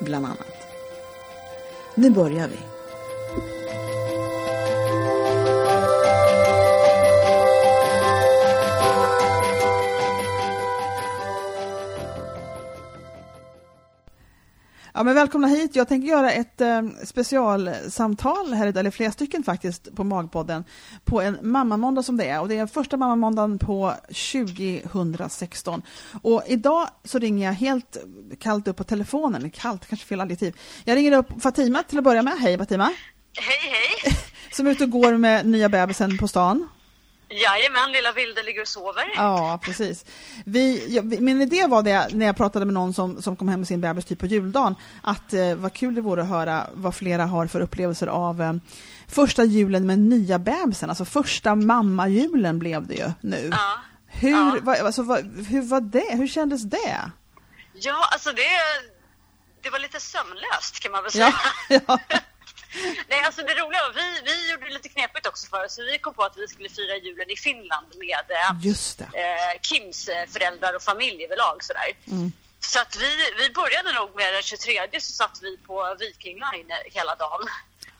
bland 0.00 0.26
annat. 0.26 0.66
Nu 1.94 2.10
börjar 2.10 2.48
vi. 2.48 2.58
Ja, 15.00 15.04
men 15.04 15.14
välkomna 15.14 15.48
hit. 15.48 15.76
Jag 15.76 15.88
tänker 15.88 16.08
göra 16.08 16.32
ett 16.32 16.60
eh, 16.60 16.82
specialsamtal 17.04 18.52
här, 18.52 18.76
eller 18.76 18.90
flera 18.90 19.12
stycken 19.12 19.42
faktiskt, 19.42 19.96
på 19.96 20.04
Magpodden 20.04 20.64
på 21.04 21.20
en 21.20 21.38
mammamåndag 21.42 22.02
som 22.02 22.16
det 22.16 22.24
är. 22.24 22.40
Och 22.40 22.48
det 22.48 22.58
är 22.58 22.66
första 22.66 22.96
mammamåndagen 22.96 23.58
på 23.58 23.94
2016. 24.32 25.82
Och 26.22 26.42
idag 26.46 26.88
så 27.04 27.18
ringer 27.18 27.46
jag 27.46 27.52
helt 27.52 27.96
kallt 28.40 28.68
upp 28.68 28.76
på 28.76 28.84
telefonen, 28.84 29.50
kallt, 29.50 29.86
kanske 29.86 30.06
fel 30.06 30.20
adjektiv. 30.20 30.56
Jag 30.84 30.96
ringer 30.96 31.12
upp 31.12 31.42
Fatima 31.42 31.82
till 31.82 31.98
att 31.98 32.04
börja 32.04 32.22
med. 32.22 32.38
Hej 32.38 32.58
Fatima! 32.58 32.84
Hej 32.84 33.72
hej! 33.72 34.16
Som 34.52 34.66
är 34.66 34.70
ute 34.70 34.84
och 34.84 34.90
går 34.90 35.16
med 35.16 35.46
nya 35.46 35.68
bebisen 35.68 36.18
på 36.18 36.28
stan. 36.28 36.68
Jajamän, 37.30 37.92
lilla 37.92 38.12
Vilde 38.12 38.42
ligger 38.42 38.60
och 38.62 38.68
sover. 38.68 39.04
Ja, 39.16 39.58
precis. 39.62 40.04
Vi, 40.44 40.86
ja, 40.94 41.02
min 41.02 41.42
idé 41.42 41.66
var 41.66 41.82
det 41.82 42.08
när 42.12 42.26
jag 42.26 42.36
pratade 42.36 42.64
med 42.64 42.74
någon 42.74 42.94
som, 42.94 43.22
som 43.22 43.36
kom 43.36 43.48
hem 43.48 43.60
med 43.60 43.66
sin 43.68 43.80
bebis 43.80 44.04
typ 44.04 44.18
på 44.18 44.26
juldagen, 44.26 44.74
att 45.02 45.32
eh, 45.32 45.54
vad 45.54 45.72
kul 45.72 45.94
det 45.94 46.00
vore 46.00 46.22
att 46.22 46.28
höra 46.28 46.66
vad 46.72 46.94
flera 46.94 47.24
har 47.26 47.46
för 47.46 47.60
upplevelser 47.60 48.06
av 48.06 48.42
eh, 48.42 48.52
första 49.08 49.44
julen 49.44 49.86
med 49.86 49.98
nya 49.98 50.38
bebisen, 50.38 50.88
alltså 50.88 51.04
första 51.04 51.54
mammajulen 51.54 52.58
blev 52.58 52.86
det 52.86 52.94
ju 52.94 53.10
nu. 53.20 53.48
Ja. 53.52 53.78
Hur, 54.06 54.30
Ja. 54.30 54.56
vad, 54.62 54.76
alltså, 54.78 55.02
vad, 55.02 55.46
hur 55.48 55.62
var 55.62 55.80
det? 55.80 56.16
Hur 56.16 56.26
kändes 56.26 56.62
det? 56.62 56.98
Ja, 57.72 58.08
alltså 58.12 58.30
det, 58.32 58.42
det 59.62 59.70
var 59.70 59.78
lite 59.78 60.00
sömnlöst 60.00 60.80
kan 60.80 60.92
man 60.92 61.02
väl 61.02 61.12
säga. 61.12 61.34
Ja, 61.68 61.80
ja. 62.08 62.18
Nej, 63.08 63.20
alltså 63.26 63.42
det 63.42 63.54
roliga 63.54 63.80
var, 63.86 63.92
vi, 63.92 64.20
vi 64.24 64.50
gjorde 64.50 64.64
det 64.66 64.72
lite 64.72 64.88
knepigt 64.88 65.26
också 65.26 65.46
för 65.46 65.64
oss. 65.64 65.74
Så 65.74 65.82
vi 65.82 65.98
kom 65.98 66.14
på 66.14 66.22
att 66.22 66.36
vi 66.36 66.48
skulle 66.48 66.68
fira 66.68 66.96
julen 66.96 67.30
i 67.30 67.36
Finland 67.36 67.86
med 67.98 68.26
eh, 68.38 68.50
eh, 69.22 69.60
Kims 69.62 70.08
eh, 70.08 70.26
föräldrar 70.26 70.74
och 70.76 70.82
familj 70.82 71.24
överlag 71.24 71.64
sådär. 71.64 71.90
Mm. 72.06 72.32
Så 72.60 72.80
att 72.80 72.96
vi, 72.96 73.10
vi 73.38 73.50
började 73.50 73.92
nog 73.92 74.16
med 74.16 74.34
den 74.34 74.42
23 74.42 75.00
så 75.00 75.12
satt 75.12 75.38
vi 75.42 75.56
på 75.56 75.96
Viking 76.00 76.36
Line 76.36 76.72
hela 76.84 77.14
dagen 77.14 77.48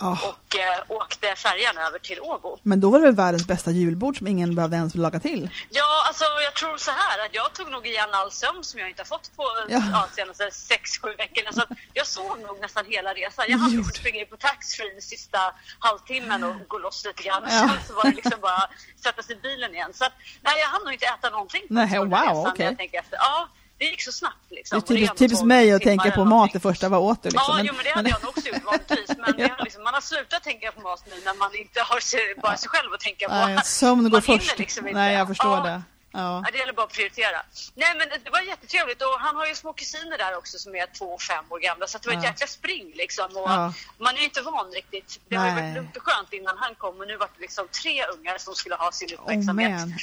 Ja. 0.00 0.18
och 0.28 0.56
eh, 0.58 0.82
åkte 0.88 1.34
färjan 1.36 1.78
över 1.78 1.98
till 1.98 2.20
Åbo. 2.20 2.58
Men 2.62 2.80
då 2.80 2.90
var 2.90 2.98
det 2.98 3.04
väl 3.04 3.14
världens 3.14 3.46
bästa 3.46 3.70
julbord 3.70 4.18
som 4.18 4.26
ingen 4.26 4.54
behövde 4.54 4.76
ens 4.76 4.94
laga 4.94 5.20
till? 5.20 5.50
Ja, 5.70 6.04
alltså 6.06 6.24
jag 6.44 6.54
tror 6.54 6.76
så 6.76 6.90
här 6.90 7.26
att 7.26 7.34
jag 7.34 7.52
tog 7.52 7.70
nog 7.70 7.86
igen 7.86 8.08
all 8.12 8.30
sömn 8.32 8.64
som 8.64 8.80
jag 8.80 8.88
inte 8.88 9.02
har 9.02 9.06
fått 9.06 9.36
på 9.36 9.42
Ja. 9.68 9.82
ja. 9.92 10.08
senaste 10.16 10.50
sex, 10.50 10.98
sju 10.98 11.14
veckorna. 11.18 11.52
Så 11.52 11.62
att 11.62 11.68
jag 11.94 12.06
sov 12.06 12.38
nog 12.40 12.60
nästan 12.60 12.84
hela 12.88 13.14
resan. 13.14 13.44
Jag 13.48 13.58
hann 13.58 13.70
liksom 13.70 13.92
springa 13.92 14.20
in 14.20 14.26
på 14.26 14.36
taxfree 14.36 15.00
sista 15.00 15.38
halvtimmen 15.78 16.44
och 16.44 16.54
gå 16.68 16.78
loss 16.78 17.04
lite 17.06 17.22
grann. 17.22 17.42
Ja. 17.44 17.50
Sen 17.50 17.70
så 17.88 17.94
var 17.94 18.04
det 18.04 18.10
liksom 18.16 18.40
bara 18.40 18.68
sätta 19.04 19.22
sig 19.22 19.36
i 19.36 19.40
bilen 19.40 19.74
igen. 19.74 19.92
Så 19.94 20.04
att, 20.04 20.12
nej, 20.42 20.54
jag 20.60 20.68
hann 20.68 20.82
nog 20.84 20.92
inte 20.92 21.06
äta 21.06 21.30
någonting 21.30 21.62
på 21.68 21.74
Nej, 21.74 21.98
wow, 21.98 22.46
okej. 22.48 22.90
efter. 22.92 23.16
Ja, 23.16 23.48
det 23.80 23.86
gick 23.86 24.02
så 24.02 24.12
snabbt 24.12 24.50
liksom. 24.50 24.80
det 24.80 24.84
är 24.94 24.96
typiskt, 24.96 25.18
typiskt 25.18 25.40
12 25.40 25.48
mig 25.48 25.72
att 25.72 25.82
tänka 25.82 26.10
på 26.10 26.24
mat 26.24 26.50
det 26.52 26.60
första, 26.60 26.88
vad 26.88 27.00
åt 27.00 27.22
du? 27.22 27.28
Liksom. 27.30 27.56
Ja, 27.58 27.62
jo, 27.64 27.74
men 27.76 27.84
det 27.84 27.90
hade 27.90 28.10
jag 28.10 28.22
nog 28.22 28.28
också 28.30 28.48
gjort 28.48 28.64
vanligtvis. 28.64 29.08
Men 29.08 29.50
har 29.50 29.64
liksom, 29.64 29.82
man 29.82 29.94
har 29.94 30.00
slutat 30.00 30.42
tänka 30.42 30.72
på 30.72 30.80
mat 30.80 31.02
nu 31.10 31.14
när 31.24 31.34
man 31.34 31.54
inte 31.54 31.80
har 31.80 32.00
sig, 32.00 32.34
bara 32.42 32.56
sig 32.56 32.68
själv 32.68 32.92
att 32.92 33.00
tänka 33.00 33.28
på. 33.28 33.34
Nej, 33.34 33.58
sömn 33.64 34.10
går 34.10 34.20
först. 34.20 34.58
Liksom 34.58 34.88
inte. 34.88 35.00
Nej, 35.00 35.14
jag 35.14 35.28
förstår 35.28 35.56
Ja. 35.56 35.62
det. 35.62 35.82
Ja. 36.12 36.42
Ja, 36.44 36.50
det 36.52 36.58
gäller 36.58 36.72
bara 36.72 36.86
att 36.86 36.92
prioritera. 36.92 37.36
Nej, 37.74 37.94
men 37.98 38.08
det 38.24 38.30
var 38.30 38.40
jättetrevligt 38.40 39.02
och 39.02 39.20
han 39.20 39.36
har 39.36 39.46
ju 39.46 39.54
små 39.54 39.72
kusiner 39.72 40.18
där 40.18 40.36
också 40.38 40.58
som 40.58 40.74
är 40.74 40.86
två 40.98 41.04
och 41.04 41.22
fem 41.22 41.44
år 41.50 41.58
gamla 41.58 41.86
så 41.86 41.98
det 41.98 42.08
var 42.08 42.14
ett 42.16 42.22
Ja. 42.24 42.30
jäkla 42.30 42.46
spring 42.46 42.92
liksom. 42.94 43.36
Och 43.36 43.50
Ja. 43.50 43.72
Man 43.98 44.14
är 44.14 44.18
ju 44.18 44.24
inte 44.24 44.42
van 44.42 44.70
riktigt. 44.72 45.20
Det 45.28 45.36
har 45.36 45.46
ju 45.46 45.52
Nej. 45.52 45.62
varit 45.62 45.74
lugnt 45.74 45.96
och 45.96 46.02
skönt 46.02 46.32
innan 46.32 46.56
han 46.58 46.74
kom 46.74 47.00
och 47.00 47.06
nu 47.06 47.16
var 47.16 47.26
det 47.36 47.40
liksom 47.40 47.68
tre 47.82 48.04
ungar 48.04 48.38
som 48.38 48.54
skulle 48.54 48.74
ha 48.74 48.92
sin 48.92 49.08
Oh, 49.08 49.14
uppmärksamhet. 49.20 49.70
man. 49.70 49.94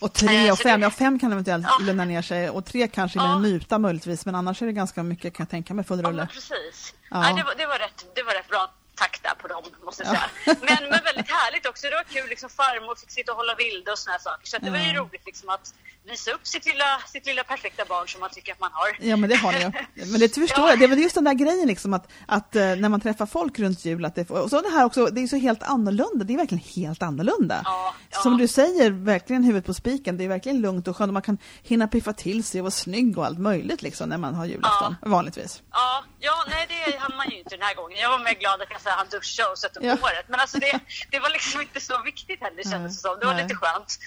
Och 0.00 0.12
tre 0.12 0.46
Eh, 0.46 0.52
och 0.52 0.58
fem, 0.58 0.82
ja 0.82 0.90
fem 0.90 1.18
kan 1.18 1.32
eventuellt 1.32 1.66
Ja. 1.78 1.84
lugna 1.86 2.04
ner 2.04 2.22
sig 2.22 2.50
och 2.50 2.64
tre 2.64 2.88
kanske 2.88 3.18
med 3.18 3.26
Ja. 3.26 3.34
en 3.34 3.42
muta 3.42 3.78
möjligtvis 3.78 4.26
men 4.26 4.34
annars 4.34 4.62
är 4.62 4.66
det 4.66 4.72
ganska 4.72 5.02
mycket 5.02 5.34
kan 5.34 5.44
jag 5.44 5.50
tänka 5.50 5.74
mig 5.74 5.84
full 5.84 6.00
Ja, 6.02 6.08
rulle. 6.08 6.16
men 6.16 6.26
precis. 6.26 6.94
Ja. 7.10 7.20
Nej, 7.20 7.34
det, 7.34 7.42
var, 7.42 7.54
det, 7.54 7.66
var 7.66 7.78
rätt, 7.78 8.06
det 8.14 8.22
var 8.22 8.32
rätt 8.32 8.48
bra 8.48 8.70
takt 9.02 9.20
där 9.26 9.34
på 9.42 9.46
dem, 9.54 9.62
måste 9.88 10.02
jag 10.02 10.14
Ja. 10.14 10.18
säga. 10.44 10.56
Men, 10.68 10.80
men 10.92 11.00
väldigt 11.10 11.30
härligt 11.38 11.66
också. 11.70 11.82
Det 11.90 11.96
var 12.00 12.04
kul, 12.16 12.28
liksom, 12.34 12.48
farmor 12.60 12.94
fick 13.00 13.10
sitta 13.18 13.32
och 13.32 13.38
hålla 13.40 13.54
vilde 13.64 13.88
och 13.92 13.98
såna 14.02 14.12
här 14.16 14.20
saker. 14.28 14.46
Så 14.50 14.56
det 14.64 14.70
var 14.70 14.78
ju 14.78 14.92
roligt 15.00 15.26
liksom, 15.30 15.48
att 15.56 15.66
visa 16.10 16.30
upp 16.36 16.46
sitt 16.54 16.66
lilla, 16.70 16.90
sitt 17.14 17.26
lilla 17.26 17.44
perfekta 17.44 17.84
barn 17.92 18.08
som 18.08 18.20
man 18.20 18.30
tycker 18.30 18.52
att 18.52 18.60
man 18.60 18.70
har. 18.72 18.88
Ja 19.10 19.16
men 19.16 19.30
det 19.30 19.36
har 19.36 19.52
ni 19.52 19.58
ju. 19.60 19.70
Men 20.12 20.20
det 20.20 20.34
förstår 20.34 20.64
Ja. 20.64 20.70
jag, 20.70 20.78
det 20.78 20.84
är 20.84 20.88
väl 20.88 20.98
just 20.98 21.14
den 21.14 21.24
där 21.24 21.34
grejen 21.34 21.68
liksom 21.68 21.94
att, 21.94 22.06
att 22.26 22.56
eh, 22.56 22.62
när 22.62 22.88
man 22.88 23.00
träffar 23.00 23.26
folk 23.26 23.58
runt 23.58 23.84
jul 23.84 24.04
att 24.04 24.14
det, 24.14 24.30
och 24.30 24.50
så 24.50 24.60
det 24.60 24.68
här 24.70 24.84
också, 24.84 25.06
det 25.06 25.20
är 25.22 25.26
så 25.26 25.36
helt 25.36 25.62
annorlunda, 25.62 26.24
det 26.24 26.32
är 26.34 26.36
verkligen 26.36 26.64
helt 26.76 27.02
annorlunda. 27.02 27.62
Ja, 27.64 27.94
ja. 28.10 28.18
Som 28.18 28.38
du 28.38 28.48
säger, 28.48 28.90
verkligen 28.90 29.44
huvudet 29.44 29.66
på 29.66 29.74
spiken, 29.74 30.16
det 30.18 30.24
är 30.24 30.28
verkligen 30.28 30.60
lugnt 30.60 30.88
och 30.88 30.96
skönt 30.96 31.08
och 31.08 31.12
man 31.14 31.22
kan 31.22 31.38
hinna 31.62 31.88
piffa 31.88 32.12
till 32.12 32.44
sig 32.44 32.60
och 32.60 32.64
vara 32.64 32.70
snygg 32.70 33.18
och 33.18 33.26
allt 33.26 33.38
möjligt 33.38 33.82
liksom 33.82 34.08
när 34.08 34.18
man 34.18 34.34
har 34.34 34.46
julafton, 34.46 34.96
vanligtvis. 35.02 35.62
Ja, 35.72 36.04
ja, 36.46 36.52
nej 36.54 36.66
det 36.68 36.98
hann 36.98 37.16
man 37.16 37.30
ju 37.30 37.38
inte 37.38 37.50
den 37.56 37.62
här 37.62 37.74
gången. 37.74 37.98
Jag 37.98 38.10
var 38.10 38.18
mer 38.18 38.34
glad 38.34 38.62
att 38.62 38.70
jag 38.70 38.80
så 38.80 38.88
här, 38.88 38.96
han 38.96 39.08
duschade 39.08 39.48
och 39.48 39.58
satte 39.58 39.78
upp 39.78 39.84
Ja. 39.84 39.94
håret. 40.00 40.28
Men 40.28 40.40
alltså 40.40 40.58
det, 40.58 40.80
det 41.10 41.18
var 41.20 41.30
liksom 41.30 41.60
inte 41.60 41.80
så 41.80 42.02
viktigt 42.02 42.40
heller 42.40 42.62
kändes 42.62 42.96
det 42.96 43.00
som. 43.08 43.18
Det 43.20 43.26
var 43.26 43.34
Nej. 43.34 43.42
lite 43.42 43.54
skönt. 43.54 43.98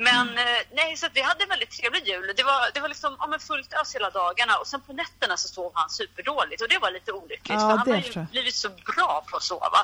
Men 0.00 0.28
eh, 0.38 0.44
nej, 0.72 0.96
så 0.96 1.06
vi 1.14 1.20
hade 1.22 1.42
en 1.42 1.48
väldigt 1.48 1.70
trevlig 1.70 2.06
jul. 2.06 2.32
Det 2.36 2.42
var, 2.42 2.70
det 2.74 2.80
var 2.80 2.88
liksom 2.88 3.16
ja, 3.18 3.26
men 3.26 3.40
fullt 3.40 3.72
ös 3.82 3.94
hela 3.94 4.10
dagarna 4.10 4.56
och 4.56 4.66
sen 4.66 4.80
på 4.80 4.92
nätterna 4.92 5.36
så 5.36 5.48
sov 5.48 5.70
han 5.74 5.90
superdåligt 5.90 6.62
och 6.62 6.68
det 6.68 6.78
var 6.78 6.90
lite 6.90 7.12
olyckligt. 7.12 7.60
Ja, 7.60 7.70
för 7.70 7.76
han 7.76 7.90
har 7.90 7.96
ju 7.96 8.26
blivit 8.30 8.54
så 8.54 8.68
bra 8.68 9.24
på 9.30 9.36
att 9.36 9.42
sova. 9.42 9.80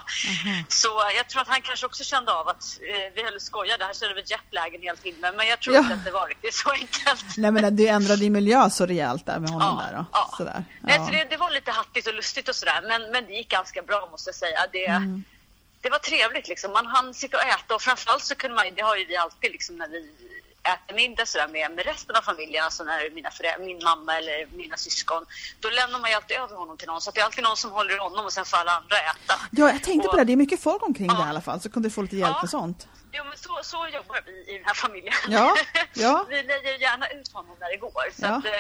Så 0.69 0.89
jag 1.17 1.29
tror 1.29 1.43
att 1.43 1.49
han 1.49 1.63
kanske 1.63 1.87
också 1.87 2.05
kände 2.05 2.33
av 2.33 2.49
att 2.49 2.65
eh, 2.89 3.13
vi 3.15 3.23
höll 3.25 3.41
skojade. 3.41 3.85
Han 3.85 3.95
körde 3.95 4.15
väl 4.15 4.25
jetlag 4.27 4.75
en 4.75 4.83
hel 4.83 4.97
timme 4.97 5.33
men 5.37 5.47
jag 5.47 5.61
tror 5.61 5.75
Ja. 5.77 5.81
inte 5.83 5.95
att 5.95 6.05
det 6.05 6.11
var 6.11 6.29
riktigt 6.29 6.55
så 6.55 6.71
enkelt. 6.71 7.25
Nej 7.37 7.51
men 7.51 7.77
du 7.77 7.87
ändrade 7.89 8.21
din 8.21 8.33
miljö 8.33 8.71
så 8.71 8.87
rejält 8.87 9.27
där 9.27 9.39
med 9.39 9.51
honom 9.51 9.81
Ja, 9.83 9.91
där 9.91 9.99
och 10.01 10.07
ja. 10.13 10.35
sådär. 10.37 10.65
Nej, 10.81 10.99
så 11.07 11.11
det, 11.13 11.25
det 11.31 11.37
var 11.37 11.51
lite 11.51 11.71
hattigt 11.71 12.07
och 12.07 12.15
lustigt 12.15 12.49
och 12.49 12.57
sådär, 12.57 12.81
men, 12.89 13.11
men 13.11 13.27
det 13.27 13.33
gick 13.33 13.49
ganska 13.49 13.83
bra 13.83 14.09
måste 14.11 14.29
jag 14.29 14.35
säga. 14.35 14.61
Det, 14.73 14.85
Mm. 14.87 15.25
Det 15.85 15.91
var 15.91 15.99
trevligt 15.99 16.49
liksom. 16.49 16.73
Man 16.73 16.87
hann 16.87 17.15
sitta 17.15 17.37
och 17.37 17.43
äta 17.57 17.75
och 17.75 17.83
framförallt 17.83 18.23
så 18.25 18.35
kunde 18.35 18.55
man, 18.57 18.75
det 18.77 18.83
har 18.83 18.97
ju 18.97 19.05
vi 19.05 19.17
alltid 19.17 19.53
liksom 19.53 19.77
när 19.77 19.89
vi 19.89 20.01
äter 20.73 20.95
middag 20.97 21.27
sådär 21.27 21.49
med, 21.49 21.71
med 21.77 21.85
resten 21.87 22.17
av 22.17 22.23
familjen, 22.23 22.65
alltså 22.65 22.85
när 22.85 23.11
mina 23.11 23.29
förä- 23.31 23.59
min 23.59 23.81
mamma 23.85 24.19
eller 24.19 24.47
mina 24.47 24.77
syskon, 24.77 25.27
då 25.61 25.69
lämnar 25.71 25.99
man 25.99 26.11
ju 26.11 26.17
alltid 26.17 26.37
över 26.37 26.57
honom 26.57 26.77
till 26.79 26.87
någon. 26.89 27.01
Så 27.01 27.09
att 27.11 27.15
det 27.15 27.21
är 27.21 27.25
alltid 27.25 27.45
någon 27.45 27.57
som 27.57 27.71
håller 27.71 27.99
honom 27.99 28.25
och 28.25 28.33
sen 28.33 28.45
får 28.45 28.57
alla 28.57 28.73
andra 28.73 28.97
äta. 28.97 29.35
Ja, 29.51 29.71
jag 29.73 29.83
tänkte 29.83 30.09
på 30.09 30.13
Och- 30.13 30.19
det, 30.19 30.25
det 30.25 30.33
är 30.33 30.37
mycket 30.37 30.63
folk 30.63 30.83
omkring 30.83 31.07
Ja. 31.07 31.15
det 31.15 31.27
i 31.27 31.29
alla 31.29 31.41
fall, 31.41 31.61
så 31.61 31.71
kunde 31.71 31.89
du 31.89 31.93
få 31.93 32.03
lite 32.03 32.17
hjälp 32.17 32.37
Ja. 32.37 32.43
och 32.43 32.51
sånt. 32.51 32.89
Jo, 33.13 33.25
men 33.25 33.39
så, 33.39 33.61
så 33.63 33.89
jobbar 33.95 34.21
vi 34.27 34.55
i 34.55 34.59
den 34.59 34.65
här 34.67 34.75
familjen. 34.75 35.15
Ja, 35.29 35.57
ja. 35.95 36.27
vi 36.29 36.43
lägger 36.43 36.79
gärna 36.81 37.09
ut 37.09 37.33
honom 37.33 37.57
när 37.61 37.69
det 37.71 37.77
går. 37.77 38.05
Så 38.17 38.25
Ja. 38.25 38.29
att, 38.29 38.45
eh, 38.45 38.51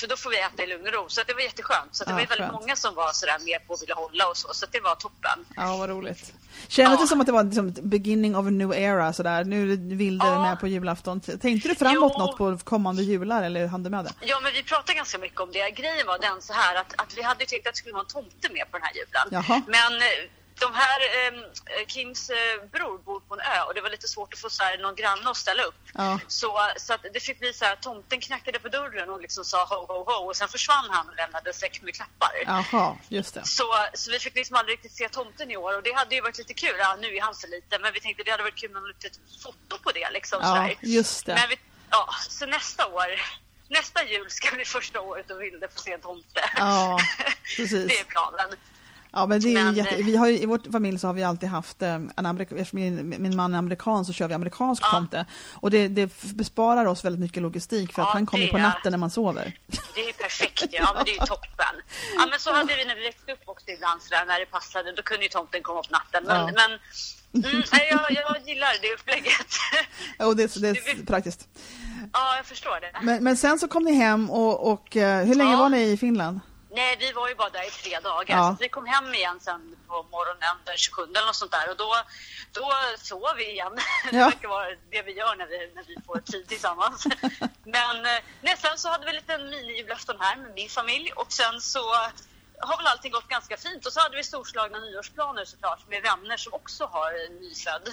för 0.00 0.06
då 0.06 0.16
får 0.16 0.30
vi 0.30 0.40
äta 0.40 0.62
i 0.62 0.66
lugn 0.66 0.86
och 0.86 0.92
ro. 0.92 1.04
Så 1.08 1.20
det 1.26 1.34
var 1.34 1.40
jätteskönt. 1.40 1.94
Så 1.96 2.04
det 2.04 2.10
Ja, 2.10 2.14
var 2.14 2.20
väldigt 2.20 2.38
skönt. 2.38 2.52
många 2.60 2.76
som 2.76 2.94
var 2.94 3.12
sådär 3.12 3.38
med 3.44 3.66
på 3.66 3.74
att 3.74 3.82
vilja 3.82 3.94
hålla 3.94 4.28
och 4.28 4.36
så. 4.36 4.48
Så 4.54 4.66
det 4.72 4.80
var 4.80 4.94
toppen. 4.94 5.38
Ja, 5.56 5.76
vad 5.76 5.88
roligt. 5.90 6.32
Kändes 6.68 6.98
Ja. 6.98 7.02
det 7.02 7.08
som 7.08 7.20
att 7.20 7.26
det 7.26 7.32
var 7.32 7.44
liksom 7.44 7.74
beginning 7.82 8.36
of 8.36 8.46
a 8.46 8.50
new 8.50 8.72
era 8.74 9.12
sådär? 9.12 9.44
Nu 9.44 9.76
vill 9.76 10.18
du 10.18 10.26
Ja. 10.26 10.42
med 10.42 10.60
på 10.60 10.66
julafton. 10.68 11.20
Tänkte 11.20 11.68
du 11.68 11.74
framåt 11.74 12.12
Jo. 12.16 12.24
något 12.26 12.36
på 12.38 12.58
kommande 12.64 13.02
jular 13.02 13.42
eller 13.42 13.66
hann 13.66 13.82
du 13.82 13.90
med 13.90 14.04
det? 14.04 14.10
Ja, 14.20 14.40
men 14.40 14.52
vi 14.52 14.62
pratade 14.62 14.94
ganska 14.94 15.18
mycket 15.18 15.40
om 15.40 15.52
det. 15.52 15.70
Grejen 15.70 16.06
var 16.06 16.18
den 16.18 16.42
så 16.42 16.52
här 16.52 16.74
att, 16.76 16.92
att 17.02 17.16
vi 17.16 17.22
hade 17.22 17.46
tänkt 17.46 17.66
att 17.66 17.74
det 17.74 17.78
skulle 17.78 17.92
vara 17.92 18.02
en 18.02 18.08
tomte 18.08 18.48
med 18.52 18.70
på 18.70 18.76
den 18.78 18.86
här 18.86 18.94
julen. 18.94 19.28
Jaha. 19.30 19.62
Men 19.66 19.92
eh, 19.96 20.30
de 20.62 20.74
här, 20.74 21.00
eh, 21.18 21.86
Kims 21.86 22.30
eh, 22.30 22.64
bror 22.72 22.98
bor 22.98 23.20
på 23.20 23.34
en 23.34 23.40
ö 23.40 23.60
och 23.66 23.74
det 23.74 23.80
var 23.80 23.90
lite 23.90 24.08
svårt 24.08 24.34
att 24.34 24.40
få 24.40 24.50
så 24.50 24.62
här, 24.62 24.78
någon 24.78 24.94
granne 24.94 25.30
att 25.30 25.36
ställa 25.36 25.62
upp. 25.62 25.82
Ja. 25.94 26.20
Så, 26.28 26.50
så 26.76 26.96
det 27.12 27.20
fick 27.20 27.38
bli 27.38 27.52
så 27.52 27.64
här, 27.64 27.76
tomten 27.76 28.20
knackade 28.20 28.58
på 28.58 28.68
dörren 28.68 29.10
och 29.10 29.20
liksom 29.20 29.44
sa 29.44 29.64
ho, 29.64 29.86
ho, 29.86 30.04
ho 30.04 30.28
och 30.28 30.36
sen 30.36 30.48
försvann 30.48 30.86
han 30.90 31.08
och 31.08 31.16
lämnade 31.16 31.52
säck 31.52 31.82
med 31.82 31.94
klappar. 31.94 32.32
Jaha, 32.46 32.96
just 33.08 33.34
det. 33.34 33.44
Så, 33.44 33.64
så 33.94 34.10
vi 34.10 34.18
fick 34.18 34.34
liksom 34.34 34.56
aldrig 34.56 34.74
riktigt 34.74 34.92
se 34.92 35.08
tomten 35.08 35.50
i 35.50 35.56
år 35.56 35.76
och 35.76 35.82
det 35.82 35.92
hade 35.92 36.14
ju 36.14 36.20
varit 36.20 36.38
lite 36.38 36.54
kul. 36.54 36.76
Ja, 36.78 36.96
nu 37.00 37.16
är 37.16 37.20
han 37.20 37.34
så 37.34 37.46
liten 37.46 37.82
men 37.82 37.92
vi 37.92 38.00
tänkte 38.00 38.22
det 38.22 38.30
hade 38.30 38.42
varit 38.42 38.60
kul 38.60 38.70
med 38.70 38.82
ett 38.82 39.04
litet 39.04 39.20
foto 39.42 39.78
på 39.82 39.92
det 39.92 40.10
liksom. 40.10 40.38
Ja, 40.42 40.48
sådär. 40.48 40.76
just 40.82 41.26
det. 41.26 41.34
Men 41.34 41.48
vi, 41.48 41.56
ja, 41.90 42.08
så 42.28 42.46
nästa 42.46 42.86
år, 42.86 43.06
nästa 43.68 44.04
jul 44.04 44.30
ska 44.30 44.56
bli 44.56 44.64
första 44.64 45.00
året 45.00 45.28
då 45.28 45.36
Vilde 45.36 45.68
får 45.68 45.80
se 45.80 45.92
en 45.92 46.00
tomte. 46.00 46.50
Ja, 46.56 46.98
precis. 47.56 47.88
det 47.88 48.00
är 48.00 48.04
planen. 48.04 48.56
Ja, 49.12 49.26
men 49.26 49.40
det 49.40 49.48
är 49.54 49.64
Men, 49.64 49.74
jätte... 49.74 49.96
vi 50.02 50.16
har 50.16 50.26
ju, 50.28 50.38
I 50.38 50.46
vår 50.46 50.72
familj 50.72 50.98
så 50.98 51.06
har 51.06 51.14
vi 51.14 51.22
alltid 51.24 51.48
haft, 51.48 51.82
eh, 51.82 51.94
en 51.94 52.26
amerik... 52.26 52.52
eftersom 52.52 52.80
min, 52.80 53.14
min 53.18 53.36
man 53.36 53.54
är 53.54 53.58
amerikan 53.58 54.04
så 54.04 54.12
kör 54.12 54.28
vi 54.28 54.34
amerikansk 54.34 54.82
Ja. 54.82 54.90
tomte. 54.90 55.26
Och 55.54 55.70
det, 55.70 55.88
det 55.88 56.22
besparar 56.34 56.86
oss 56.86 57.04
väldigt 57.04 57.20
mycket 57.20 57.42
logistik 57.42 57.92
för 57.92 58.02
att 58.02 58.08
Ja, 58.08 58.12
han 58.12 58.26
kommer 58.26 58.46
på 58.48 58.58
natten 58.58 58.90
när 58.92 58.98
man 58.98 59.10
sover. 59.10 59.52
Det 59.94 60.00
är 60.00 60.06
ju 60.06 60.12
perfekt 60.12 60.64
ja, 60.70 60.92
men 60.94 61.04
det 61.04 61.10
är 61.10 61.20
ju 61.20 61.26
toppen. 61.26 61.74
Ja 62.16 62.26
men 62.30 62.38
så 62.40 62.52
hade 62.54 62.76
vi 62.76 62.84
när 62.84 62.94
vi 62.96 63.02
växte 63.02 63.32
upp 63.32 63.42
också 63.44 63.70
ibland 63.70 64.02
sådär 64.02 64.24
när 64.26 64.40
det 64.40 64.46
passade. 64.46 64.92
Då 64.92 65.02
kunde 65.02 65.22
ju 65.22 65.28
tomten 65.28 65.62
komma 65.62 65.82
på 65.82 65.92
natten. 65.92 66.24
Men, 66.26 66.36
Ja. 66.36 66.52
men 66.60 66.70
mm, 67.44 67.62
jag, 67.90 68.10
jag 68.12 68.36
gillar 68.48 68.68
det 68.82 68.94
upplägget. 68.94 69.46
Och 70.18 70.36
det, 70.36 70.54
det 70.60 70.68
är 70.68 71.06
praktiskt. 71.06 71.48
Ja, 72.12 72.36
jag 72.36 72.46
förstår 72.46 72.80
det. 72.80 72.90
Men, 73.02 73.24
men 73.24 73.36
sen 73.36 73.58
så 73.58 73.68
kom 73.68 73.82
ni 73.84 73.92
hem 73.94 74.30
och, 74.30 74.72
och 74.72 74.96
eh, 74.96 75.24
hur 75.26 75.34
länge 75.34 75.50
Ja. 75.52 75.56
var 75.58 75.68
ni 75.68 75.82
i 75.82 75.96
Finland? 75.96 76.40
Nej, 76.74 76.96
vi 77.00 77.12
var 77.12 77.28
ju 77.28 77.34
bara 77.34 77.50
där 77.50 77.66
i 77.68 77.70
tre 77.70 78.00
dagar. 78.00 78.36
Ja. 78.36 78.56
Så 78.56 78.62
vi 78.62 78.68
kom 78.68 78.86
hem 78.86 79.14
igen 79.14 79.40
sen 79.40 79.76
på 79.88 80.06
morgonen 80.10 80.56
den 80.64 80.76
27 80.76 81.02
eller 81.02 81.26
något 81.26 81.36
sånt 81.36 81.52
där. 81.52 81.70
Och 81.70 81.76
då, 81.76 81.94
då 82.52 82.72
sov 82.98 83.22
vi 83.36 83.50
igen. 83.50 83.72
Det 84.10 84.16
Ja. 84.16 84.24
verkar 84.24 84.48
vara 84.48 84.66
det 84.90 85.02
vi 85.02 85.12
gör 85.12 85.36
när 85.36 85.46
vi, 85.46 85.72
när 85.74 85.84
vi 85.84 85.96
får 86.06 86.18
tid 86.18 86.48
tillsammans. 86.48 87.06
Men 87.64 88.06
eh, 88.06 88.22
nej, 88.40 88.56
sen 88.58 88.78
så 88.78 88.88
hade 88.88 89.04
vi 89.04 89.10
en 89.10 89.16
liten 89.16 89.50
minijulafton 89.50 90.16
här 90.20 90.36
med 90.36 90.54
min 90.54 90.68
familj. 90.68 91.12
Och 91.12 91.32
sen 91.32 91.60
så 91.60 91.92
har 92.60 92.76
väl 92.76 92.86
allting 92.86 93.12
gått 93.12 93.28
ganska 93.28 93.56
fint. 93.56 93.86
Och 93.86 93.92
så 93.92 94.00
hade 94.00 94.16
vi 94.16 94.24
storslagna 94.24 94.78
nyårsplaner 94.78 95.44
såklart 95.44 95.88
med 95.88 96.02
vänner 96.02 96.36
som 96.36 96.54
också 96.54 96.86
har 96.86 97.26
en 97.26 97.36
nyfödd. 97.36 97.88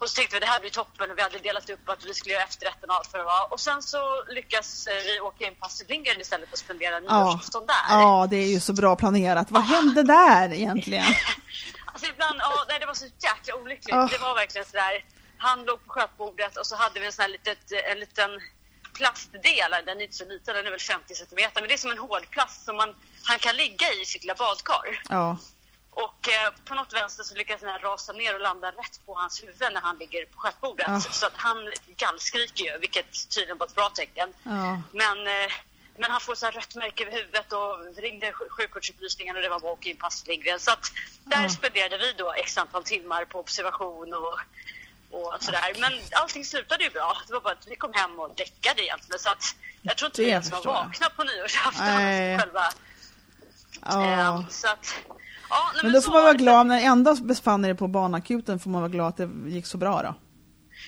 Och 0.00 0.08
så 0.10 0.14
tänkte 0.14 0.36
vi 0.36 0.40
det 0.40 0.46
här 0.46 0.60
blir 0.60 0.70
toppen 0.70 1.10
och 1.10 1.18
vi 1.18 1.22
hade 1.22 1.38
delat 1.38 1.70
upp 1.70 1.88
att 1.88 2.04
vi 2.04 2.14
skulle 2.14 2.34
göra 2.34 2.44
efterrätten 2.44 2.90
och 2.90 2.96
allt 2.96 3.06
för 3.06 3.18
det 3.18 3.24
var. 3.24 3.52
Och 3.52 3.60
sen 3.60 3.82
så 3.82 4.24
lyckas 4.28 4.86
eh, 4.86 4.94
vi 5.04 5.20
åka 5.20 5.46
in 5.46 5.54
på 5.54 5.66
Astrid 5.66 5.90
Lindgren 5.90 6.20
istället 6.20 6.52
och 6.52 6.58
spendera 6.58 6.94
Ja. 6.94 7.24
nyårsafton 7.24 7.66
där. 7.66 7.74
ja, 7.88 8.26
det 8.30 8.36
är 8.36 8.46
ju 8.46 8.60
så 8.60 8.72
bra 8.72 8.96
planerat. 8.96 9.50
Vad 9.50 9.62
hände 9.62 10.02
där 10.02 10.52
egentligen? 10.52 11.04
Alltså 11.92 12.06
ibland, 12.12 12.36
ja, 12.38 12.64
nej, 12.68 12.80
det 12.80 12.86
var 12.86 12.94
så 12.94 13.06
jäkla 13.06 13.54
olyckligt. 13.54 13.94
Ah. 13.96 14.06
Det 14.12 14.18
var 14.18 14.34
verkligen 14.34 14.66
sådär, 14.66 15.04
han 15.38 15.64
låg 15.64 15.86
på 15.86 15.92
skötbordet 15.92 16.56
och 16.56 16.66
så 16.66 16.76
hade 16.76 17.00
vi 17.00 17.06
en 17.06 17.12
sån 17.12 17.22
här 17.22 17.28
litet, 17.28 17.58
en 17.92 17.98
liten 17.98 18.30
plastdel, 18.94 19.70
den 19.86 19.98
är 19.98 20.02
inte 20.02 20.16
så 20.16 20.24
liten, 20.24 20.54
den 20.54 20.66
är 20.66 20.70
väl 20.70 20.80
50 20.80 21.14
centimeter, 21.14 21.60
men 21.60 21.68
det 21.68 21.74
är 21.74 21.78
som 21.78 21.90
en 21.90 21.98
hårdplast 21.98 22.64
som 22.64 22.76
man, 22.76 22.94
han 23.24 23.38
kan 23.38 23.56
ligga 23.56 23.86
i 24.02 24.04
sitt 24.04 24.22
lilla 24.22 24.34
badkar. 24.34 25.02
Ja, 25.08 25.36
Och 26.04 26.28
eh, 26.28 26.50
på 26.64 26.74
något 26.74 26.92
vänster 26.92 27.24
så 27.24 27.34
lyckas 27.34 27.60
den 27.60 27.68
här 27.70 27.78
rasa 27.78 28.12
ner 28.12 28.34
och 28.34 28.40
landa 28.40 28.68
rätt 28.70 29.06
på 29.06 29.14
hans 29.14 29.42
huvud 29.42 29.72
när 29.72 29.80
han 29.80 29.98
ligger 29.98 30.24
på 30.24 30.38
skötbordet. 30.38 30.88
Ah. 30.88 31.00
Så 31.00 31.26
att 31.26 31.36
han 31.36 31.72
gallskriker 31.96 32.64
ju, 32.64 32.78
vilket 32.78 33.28
tydligen 33.30 33.58
var 33.58 33.66
ett 33.66 33.74
bra 33.74 33.88
tecken. 33.90 34.34
ja. 34.42 34.80
Men, 34.92 35.26
eh, 35.26 35.52
men 35.96 36.10
han 36.10 36.20
får 36.20 36.34
så 36.34 36.46
här 36.46 36.52
rött 36.52 36.74
märke 36.74 37.02
över 37.06 37.12
huvudet 37.18 37.52
och 37.52 37.96
ringde 38.02 38.26
sj- 38.32 38.48
sjukvårdsupplysningen 38.50 39.36
och 39.36 39.42
det 39.42 39.48
var 39.48 39.60
bara 39.60 39.72
att 39.72 39.78
åka 39.78 39.88
in 39.88 39.96
på 39.96 40.06
Astrid 40.06 40.28
Lindgren. 40.36 40.60
Så 40.60 40.70
att 40.70 40.92
där 41.24 41.42
Ja. 41.42 41.48
spenderade 41.48 41.98
vi 41.98 42.12
då 42.12 42.32
x 42.32 42.58
antal 42.58 42.84
timmar 42.84 43.24
på 43.24 43.40
observation 43.40 44.14
och, 44.14 44.38
och 45.10 45.42
sådär. 45.42 45.72
Men 45.78 45.92
allting 46.12 46.44
slutade 46.44 46.84
ju 46.84 46.90
bra. 46.90 47.16
Det 47.26 47.32
var 47.32 47.40
bara 47.40 47.52
att 47.52 47.66
vi 47.66 47.76
kom 47.76 47.92
hem 47.94 48.20
och 48.20 48.34
däckade 48.36 48.82
egentligen. 48.82 49.18
Så 49.20 49.28
att 49.30 49.44
jag 49.82 49.96
tror 49.96 50.06
inte 50.08 50.22
vi 50.22 50.28
ens 50.30 50.50
var 50.50 50.62
vakna 50.64 51.10
på 51.10 51.24
nyårsafton 51.24 51.86
själva. 52.38 52.72
ja. 53.82 54.04
Eh, 54.04 54.48
så 54.48 54.68
att, 54.68 54.94
ja, 55.50 55.70
nej, 55.74 55.82
Men 55.82 55.92
då 55.92 56.00
får 56.02 56.12
man 56.12 56.22
vara 56.22 56.34
glad, 56.34 56.66
när 56.66 56.80
ändå 56.80 57.14
befann 57.14 57.64
er 57.64 57.74
på 57.74 57.88
barnakuten 57.88 58.58
får 58.58 58.70
man 58.70 58.80
vara 58.80 58.90
glad 58.92 59.08
att 59.08 59.16
det 59.16 59.30
gick 59.46 59.66
så 59.66 59.78
bra 59.78 60.02
då. 60.02 60.14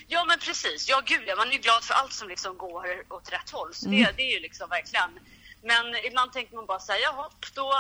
Ja 0.07 0.25
men 0.29 0.39
precis, 0.39 0.89
ja 0.89 1.03
gud 1.05 1.21
man 1.37 1.49
är 1.49 1.53
ju 1.53 1.59
glad 1.59 1.83
för 1.85 1.95
allt 1.95 2.13
som 2.13 2.29
liksom 2.29 2.59
går 2.59 2.85
åt 3.11 3.33
rätt 3.33 3.51
håll. 3.51 3.75
Så 3.75 3.87
Mm. 3.87 3.99
det, 4.03 4.13
det 4.17 4.23
är 4.23 4.35
ju 4.35 4.41
liksom 4.41 4.69
verkligen. 4.69 5.11
Men 5.63 6.05
ibland 6.09 6.33
tänker 6.33 6.55
man 6.57 6.67
bara 6.67 6.81
säga, 6.81 6.99
jaha, 7.03 7.29
då 7.55 7.73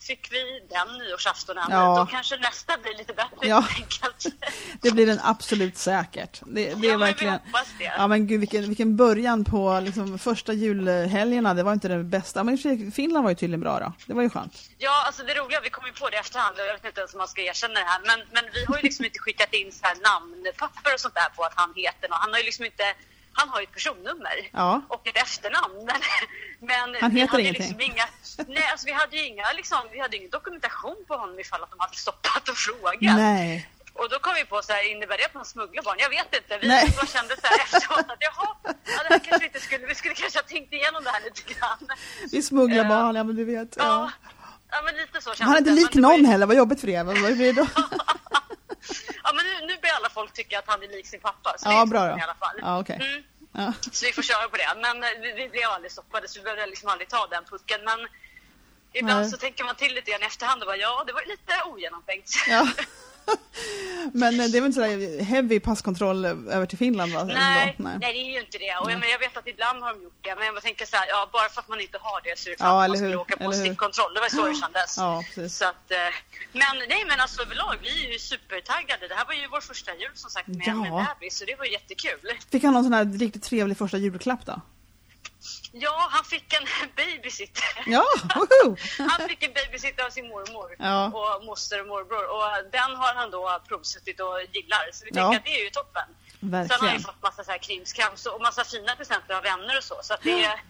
fick 0.00 0.32
vi 0.32 0.38
den 0.70 0.98
nyårsaftonen. 0.98 1.64
Ja. 1.70 1.96
Då 1.98 2.06
kanske 2.06 2.36
nästa 2.36 2.78
blir 2.78 2.98
lite 2.98 3.12
bättre 3.12 3.36
Ja. 3.48 3.64
enkelt. 3.76 4.26
Det 4.82 4.90
blir 4.90 5.06
den 5.06 5.20
absolut 5.22 5.76
säkert. 5.78 6.40
Det, 6.46 6.54
det 6.54 6.68
är 6.70 6.70
Ja, 6.70 6.76
men 6.76 6.82
vi 6.90 6.96
verkligen... 6.96 7.38
det. 7.78 7.84
Ja 7.84 8.06
men 8.06 8.26
gud 8.26 8.40
vilken, 8.40 8.68
vilken 8.68 8.96
början 8.96 9.44
på 9.44 9.80
liksom, 9.84 10.18
första 10.18 10.52
julhelgerna, 10.52 11.54
det 11.54 11.62
var 11.62 11.72
inte 11.72 11.88
det 11.88 12.04
bästa. 12.04 12.44
Men 12.44 12.58
Finland 12.92 13.22
var 13.24 13.30
ju 13.30 13.34
tydligen 13.36 13.60
bra 13.60 13.78
då. 13.80 13.92
Det 14.06 14.14
var 14.14 14.22
ju 14.22 14.30
skönt. 14.30 14.54
Ja, 14.78 15.02
alltså 15.06 15.22
det 15.22 15.34
roliga, 15.34 15.60
vi 15.60 15.70
kom 15.70 15.86
ju 15.86 15.92
på 15.92 16.08
det 16.08 16.16
i 16.16 16.18
efterhand, 16.20 16.56
och 16.58 16.66
jag 16.66 16.72
vet 16.72 16.84
inte 16.84 17.00
ens 17.00 17.14
om 17.14 17.18
man 17.18 17.28
ska 17.28 17.40
erkänna 17.42 17.74
det 17.74 17.86
här, 17.86 18.00
men, 18.06 18.18
men 18.32 18.44
vi 18.54 18.64
har 18.64 18.76
ju 18.76 18.82
liksom 18.82 19.04
inte 19.04 19.18
skickat 19.18 19.54
in 19.54 19.72
så 19.72 19.86
här 19.86 19.96
namnpapper 20.08 20.94
och 20.94 21.00
sånt 21.00 21.14
där 21.14 21.28
på 21.36 21.42
att 21.42 21.52
han 21.56 21.72
heter 21.76 22.08
något. 22.08 22.18
Han 22.20 22.30
har 22.32 22.38
ju 22.38 22.44
liksom 22.44 22.64
inte, 22.64 22.84
han 23.32 23.48
har 23.48 23.60
ju 23.60 23.64
ett 23.64 23.72
personnummer 23.72 24.36
Ja. 24.52 24.82
och 24.88 25.08
ett 25.08 25.16
efternamn. 25.16 25.88
Men, 26.60 26.96
Han 27.00 27.10
vi 27.14 27.20
heter 27.20 27.30
hade 27.32 27.42
ju 27.42 27.48
ingenting. 27.48 27.76
Liksom 27.78 27.80
inga, 27.80 28.06
nej, 28.54 28.66
alltså 28.72 28.86
vi 28.86 28.92
hade 28.92 29.16
ju 29.16 29.26
inga, 29.26 29.44
liksom, 29.56 29.78
vi 29.92 30.00
hade 30.00 30.16
ingen 30.16 30.30
dokumentation 30.30 30.96
på 31.08 31.14
honom 31.16 31.40
ifall 31.40 31.62
att 31.62 31.70
de 31.70 31.76
hade 31.80 31.96
stoppat 31.96 32.48
och 32.48 32.56
frågat. 32.56 33.16
Nej. 33.16 33.68
Och 33.94 34.08
då 34.10 34.18
kom 34.18 34.34
vi 34.34 34.44
på 34.44 34.62
så 34.62 34.72
här, 34.72 34.90
innebär 34.92 35.16
det 35.18 35.24
att 35.24 35.34
man 35.34 35.44
smugglar 35.44 35.82
barn? 35.82 35.96
Jag 35.98 36.10
vet 36.10 36.34
inte. 36.34 36.58
Vi 36.58 36.68
Nej. 36.68 36.92
bara 36.96 37.06
kände 37.06 37.34
så 37.40 37.46
här 37.46 37.58
efteråt 37.64 37.98
att 37.98 38.18
jaha, 38.28 38.48
ja, 38.64 38.72
det 39.08 39.14
här 39.14 39.18
kanske 39.18 39.38
vi 39.38 39.46
inte 39.46 39.60
skulle, 39.60 39.86
vi 39.86 39.94
skulle 39.94 40.14
kanske 40.14 40.38
ha 40.38 40.42
tänkt 40.42 40.72
igenom 40.72 41.04
det 41.04 41.10
här 41.10 41.20
lite 41.24 41.42
grann. 41.54 41.88
Vi 42.32 42.42
smugglar 42.42 42.76
Ja. 42.84 42.88
barn, 42.88 43.14
ja 43.16 43.24
men 43.24 43.36
du 43.36 43.44
vet. 43.44 43.74
Ja, 43.76 43.84
Ja. 43.84 44.10
ja 44.70 44.82
men 44.84 44.94
lite 44.96 45.20
så 45.20 45.30
kändes 45.34 45.40
Han 45.40 45.54
är 45.54 45.58
inte 45.58 45.70
lik 45.70 45.94
ju- 45.96 46.00
någon 46.00 46.24
heller, 46.24 46.46
vad 46.46 46.56
jobbigt 46.56 46.80
för 46.80 46.88
er. 46.88 47.04
Vad 47.04 47.18
vad 47.18 47.36
blir 47.36 47.52
det 47.52 47.60
då? 47.62 47.66
Ja, 49.24 49.32
men 49.32 49.44
nu, 49.46 49.66
nu 49.66 49.76
börjar 49.80 49.94
alla 49.96 50.10
folk 50.10 50.32
tycka 50.32 50.58
att 50.58 50.64
han 50.68 50.82
är 50.82 50.88
lik 50.88 51.06
sin 51.06 51.20
pappa. 51.20 51.54
Så 51.58 51.68
det 51.68 51.74
Ja, 51.74 51.82
är 51.82 51.86
bra 51.86 52.00
toppen 52.00 52.12
då. 52.12 52.18
i 52.18 52.22
alla 52.22 52.34
fall. 52.34 52.56
Ja, 52.60 52.80
okej. 52.80 52.96
Mm, 52.96 53.22
Ja. 53.52 53.72
så 53.92 54.06
vi 54.06 54.12
får 54.12 54.22
köra 54.22 54.48
på 54.48 54.56
det. 54.56 54.68
Men 54.76 55.02
eh, 55.02 55.08
vi, 55.20 55.32
vi 55.32 55.48
blev 55.48 55.68
aldrig 55.68 55.92
stoppade 55.92 56.28
så 56.28 56.38
vi 56.40 56.44
behövde 56.44 56.66
liksom 56.66 56.88
aldrig 56.88 57.08
ta 57.08 57.26
den 57.26 57.44
pucken. 57.44 57.80
Men 57.84 58.08
ibland 58.92 59.20
Nej. 59.20 59.30
så 59.30 59.36
tänker 59.36 59.64
man 59.64 59.74
till 59.76 59.94
lite 59.94 60.10
grann 60.10 60.22
i 60.22 60.26
efterhand 60.26 60.62
och 60.62 60.66
bara 60.66 60.76
ja, 60.76 61.04
det 61.06 61.12
var 61.12 61.24
lite 61.26 61.62
ogenomtänkt. 61.66 62.30
Ja. 62.48 62.68
Men 64.12 64.40
eh, 64.40 64.46
det 64.46 64.58
är 64.58 64.60
väl 64.60 64.66
inte 64.66 64.74
sådär 64.80 65.22
heavy 65.24 65.60
passkontroll 65.60 66.24
över 66.24 66.66
till 66.66 66.78
Finland 66.78 67.12
va? 67.12 67.24
Nej, 67.24 67.76
Ändå? 67.78 67.90
nej. 67.90 67.98
det 68.00 68.06
är 68.20 68.32
ju 68.34 68.40
inte 68.40 68.58
det. 68.58 68.76
Och 68.82 68.90
jag, 68.92 69.00
men 69.00 69.08
jag 69.10 69.18
vet 69.18 69.36
att 69.36 69.46
ibland 69.48 69.82
har 69.82 69.94
de 69.94 70.02
gjort 70.02 70.18
det. 70.20 70.34
Men 70.38 70.44
jag 70.46 70.62
tänker 70.62 70.86
så 70.86 70.96
här, 70.96 71.06
ja, 71.08 71.28
bara 71.32 71.48
för 71.48 71.60
att 71.60 71.68
man 71.68 71.80
inte 71.80 71.98
har 72.00 72.20
det 72.24 72.38
så 72.38 72.48
är 72.48 72.50
det 72.50 72.56
Ja, 72.58 72.64
klart 72.64 72.72
att 72.72 72.84
eller 72.84 72.88
man 72.88 72.96
skulle 72.96 73.10
hur, 73.10 73.20
åka 73.20 73.36
på 73.36 73.52
stickkontroll. 73.52 74.14
Det 74.14 74.20
var 74.20 74.28
så 74.28 74.46
det 74.48 74.54
kändes. 74.54 74.90
Ja, 74.96 75.24
precis. 75.34 75.58
Så 75.58 75.64
att, 75.64 75.86
eh, 75.90 75.98
men 76.52 76.74
nej, 76.88 77.04
men 77.08 77.20
alltså 77.20 77.42
överlag, 77.42 77.76
vi 77.82 78.06
är 78.06 78.12
ju 78.12 78.18
supertaggade. 78.18 79.08
Det 79.08 79.14
här 79.14 79.26
var 79.26 79.34
ju 79.34 79.46
vår 79.54 79.60
första 79.60 79.90
jul 80.02 80.14
som 80.14 80.30
sagt 80.30 80.48
med, 80.48 80.62
Ja. 80.66 80.74
med 80.74 80.92
bebis, 81.20 81.38
så 81.38 81.44
det 81.44 81.56
var 81.58 81.64
jättekul. 81.64 82.20
Fick 82.52 82.62
han 82.64 82.74
någon 82.74 82.84
sån 82.84 82.92
här 82.92 83.04
riktigt 83.04 83.42
trevlig 83.42 83.76
första 83.78 83.96
julklapp 83.98 84.46
då? 84.46 84.60
Ja, 85.72 86.08
han 86.10 86.24
fick 86.24 86.52
en 86.54 86.66
babysitter. 86.96 87.64
Ja, 87.86 88.04
woho! 88.34 88.76
Han 89.10 89.28
fick 89.28 89.42
en 89.42 89.52
babysitter 89.52 90.04
av 90.04 90.10
sin 90.10 90.28
mormor 90.28 90.76
Ja. 90.78 91.06
och 91.06 91.44
moster 91.44 91.80
och 91.80 91.86
morbror. 91.86 92.24
Och 92.36 92.70
den 92.72 92.96
har 92.96 93.14
han 93.14 93.30
då 93.30 93.60
provsuttit 93.68 94.20
och 94.20 94.40
gillar. 94.52 94.90
Så 94.92 95.04
vi 95.04 95.10
Ja. 95.14 95.22
tänker 95.22 95.38
att 95.38 95.44
det 95.44 95.60
är 95.60 95.64
ju 95.64 95.70
toppen. 95.70 96.02
Sen 96.40 96.52
har 96.52 96.58
han 96.58 96.68
Verkligen. 96.68 96.94
ju 96.96 97.02
fått 97.02 97.22
massa 97.22 97.44
så 97.44 97.50
här 97.50 97.58
krimskrams 97.58 98.26
och 98.26 98.40
massa 98.40 98.64
fina 98.64 98.96
presenter 98.96 99.34
av 99.34 99.42
vänner 99.42 99.76
och 99.78 99.84
så. 99.84 100.00
Så 100.02 100.14
att 100.14 100.22
det, 100.22 100.44
är- 100.44 100.60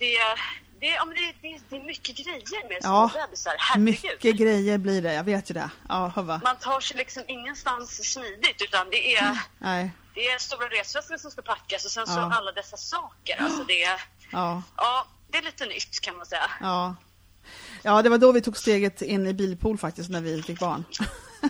det, 0.00 0.16
är- 0.16 0.40
det, 0.80 0.86
ja, 0.86 1.04
det, 1.04 1.34
det, 1.48 1.58
det 1.70 1.76
är 1.76 1.84
mycket 1.84 2.16
grejer 2.16 2.68
med 2.68 2.78
Ja, 2.82 3.10
små 3.12 3.20
bebisar. 3.20 3.52
Herregud. 3.58 3.84
Mycket 3.84 4.36
grejer 4.36 4.78
blir 4.78 5.02
det, 5.02 5.12
jag 5.14 5.24
vet 5.24 5.50
ju 5.50 5.54
det. 5.54 5.70
Ja, 5.88 6.12
hova. 6.14 6.40
Man 6.44 6.56
tar 6.56 6.80
sig 6.80 6.96
liksom 6.96 7.22
ingenstans 7.28 8.12
smidigt 8.12 8.62
utan 8.62 8.90
det 8.90 9.16
är, 9.16 9.38
Nej, 9.58 9.90
det 10.14 10.26
är 10.26 10.38
stora 10.38 10.68
resväskor 10.68 11.16
som 11.16 11.30
ska 11.30 11.42
packas 11.42 11.84
och 11.84 11.90
sen 11.90 12.06
så 12.06 12.12
Ja. 12.18 12.32
alla 12.34 12.52
dessa 12.52 12.76
saker. 12.76 13.42
Alltså 13.42 13.64
det, 13.64 13.98
ja, 14.32 14.62
ja, 14.76 15.06
det 15.30 15.38
är 15.38 15.42
lite 15.42 15.66
nytt 15.66 16.00
kan 16.00 16.16
man 16.16 16.26
säga. 16.26 16.50
ja. 16.60 16.96
Ja, 17.82 18.02
det 18.02 18.08
var 18.08 18.18
då 18.18 18.32
vi 18.32 18.40
tog 18.42 18.56
steget 18.56 19.02
in 19.02 19.26
i 19.26 19.32
bilpool 19.34 19.78
faktiskt, 19.78 20.10
när 20.10 20.20
vi 20.20 20.42
fick 20.42 20.58
barn. 20.60 20.84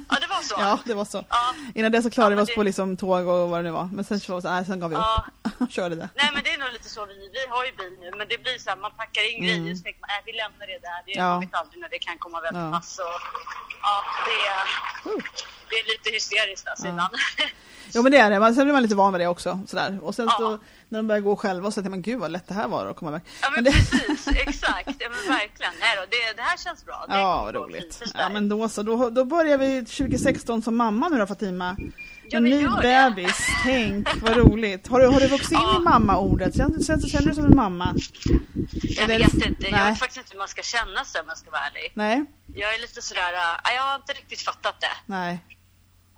Ja, 0.09 0.17
det 0.21 0.27
var 0.41 0.45
så. 0.45 0.55
Ja, 0.59 0.79
det 0.85 0.95
var 0.95 1.05
så. 1.05 1.25
Ja. 1.29 1.55
Innan 1.75 1.93
det 1.93 2.03
så 2.03 2.11
klarade 2.11 2.33
Ja, 2.35 2.37
vi 2.37 2.43
oss 2.43 2.49
det- 2.49 2.55
på 2.55 2.63
liksom 2.63 2.97
tåg 2.97 3.27
och 3.29 3.51
vad 3.51 3.59
det 3.59 3.63
nu 3.63 3.71
var. 3.71 3.89
Men 3.93 4.05
sen, 4.05 4.21
så, 4.21 4.41
nej, 4.41 4.65
sen 4.65 4.81
gav 4.81 4.91
vi 4.91 4.97
upp. 4.97 5.03
Ja, 5.61 5.67
körde 5.77 5.95
det. 5.95 6.09
Nej 6.15 6.31
men 6.35 6.43
det 6.45 6.51
är 6.55 6.59
nog 6.59 6.73
lite 6.73 6.89
så, 6.89 7.07
vi, 7.07 7.15
vi 7.37 7.43
har 7.55 7.65
ju 7.65 7.73
bil 7.81 7.95
nu 8.01 8.11
men 8.19 8.27
det 8.29 8.39
blir 8.45 8.59
så 8.59 8.71
här, 8.71 8.77
man 8.77 8.93
packar 8.97 9.23
in 9.33 9.39
grejer 9.45 9.75
så 9.75 9.83
tänker 9.83 10.01
man, 10.01 10.11
äh, 10.11 10.23
vi 10.27 10.33
lämnar 10.43 10.67
det 10.73 10.79
där. 10.89 11.01
Det 11.07 11.13
Mm. 11.19 11.27
Ja. 11.27 11.39
vet 11.41 11.55
aldrig 11.55 11.81
när 11.81 11.89
det 11.89 11.99
kan 11.99 12.19
komma 12.19 12.41
väl 12.41 12.55
Ja. 12.55 12.71
pass. 12.73 12.99
Och, 12.99 13.21
ja, 13.87 13.97
det, 14.27 14.39
är- 14.55 14.69
Uh. 15.13 15.23
det 15.71 15.75
är 15.81 15.85
lite 15.93 16.09
hysteriskt 16.19 16.69
alltså 16.69 16.87
ibland. 16.89 17.15
Jo 17.95 18.03
men 18.03 18.13
det 18.13 18.19
är 18.19 18.31
det, 18.41 18.55
sen 18.55 18.65
blir 18.65 18.73
man 18.73 18.83
lite 18.83 18.95
van 18.95 19.13
vid 19.13 19.21
det 19.21 19.27
också. 19.27 19.61
Sådär. 19.67 19.99
Och 20.03 20.15
sen 20.15 20.27
Ja. 20.27 20.37
så, 20.39 20.59
när 20.89 20.99
de 20.99 21.07
börjar 21.09 21.21
gå 21.21 21.37
själva 21.37 21.71
så 21.71 21.75
tänker 21.75 21.91
man 21.91 22.03
gud 22.03 22.21
vad 22.21 22.31
lätt 22.31 22.49
det 22.49 22.55
här 22.55 22.69
var 22.69 22.87
att 22.87 22.97
komma 22.97 23.11
iväg. 23.11 23.23
Ja 23.43 23.51
men 23.55 23.65
det, 23.65 23.71
precis, 23.73 24.29
exakt. 24.35 24.87
Ja 24.99 25.09
men 25.11 25.35
verkligen. 25.37 25.73
Nej 25.81 25.97
då, 25.97 26.03
det, 26.11 26.37
det 26.37 26.43
här 26.43 26.57
känns 26.57 26.85
bra. 26.87 27.05
Det 27.09 27.15
Ja, 27.19 27.43
vad 27.45 27.55
roligt. 27.55 28.03
Ja, 28.15 28.29
men 28.29 28.49
då 28.49 28.69
så. 28.69 28.83
Då, 28.83 29.11
då 29.11 29.25
börjar 29.25 29.59
vi 29.59 29.85
2016 29.85 30.63
som 30.63 30.77
mamma 30.77 31.09
nu 31.09 31.19
då 31.19 31.27
Fatima. 31.27 31.77
Ja, 32.33 32.37
En 32.37 32.45
ny 32.45 32.61
gör 32.63 32.83
det. 32.83 33.13
bebis. 33.17 33.47
Tänk, 33.63 34.23
vad 34.23 34.37
roligt. 34.37 34.89
Har 34.89 35.01
du, 35.01 35.07
har 35.07 35.21
du 35.21 35.27
vuxit 35.27 35.53
in 35.53 35.59
Ja. 35.63 35.77
i 35.81 35.83
mamma-ordet? 35.83 36.57
Känner, 36.57 36.83
känner, 36.83 37.09
känner 37.09 37.29
du 37.29 37.35
som 37.35 37.45
en 37.45 37.57
mamma? 37.57 37.95
Jag 38.83 39.05
Eller- 39.11 39.19
vet 39.25 39.35
inte, 39.47 39.63
jag 39.63 39.73
Nej. 39.73 39.91
vet 39.91 39.99
faktiskt 39.99 40.19
inte 40.19 40.31
hur 40.33 40.39
man 40.39 40.49
ska 40.49 40.63
känna 40.63 41.05
sig 41.05 41.21
om 41.21 41.25
jag 41.29 41.39
ska 41.39 41.51
vara 41.51 41.61
ärlig. 41.63 41.93
Nej? 41.95 42.25
Jag 42.55 42.75
är 42.75 42.81
lite 42.81 43.03
sådär, 43.03 43.33
äh, 43.33 43.75
jag 43.77 43.83
har 43.83 43.95
inte 43.97 44.13
riktigt 44.13 44.41
fattat 44.41 44.81
det. 44.81 44.87
Nej. 45.07 45.45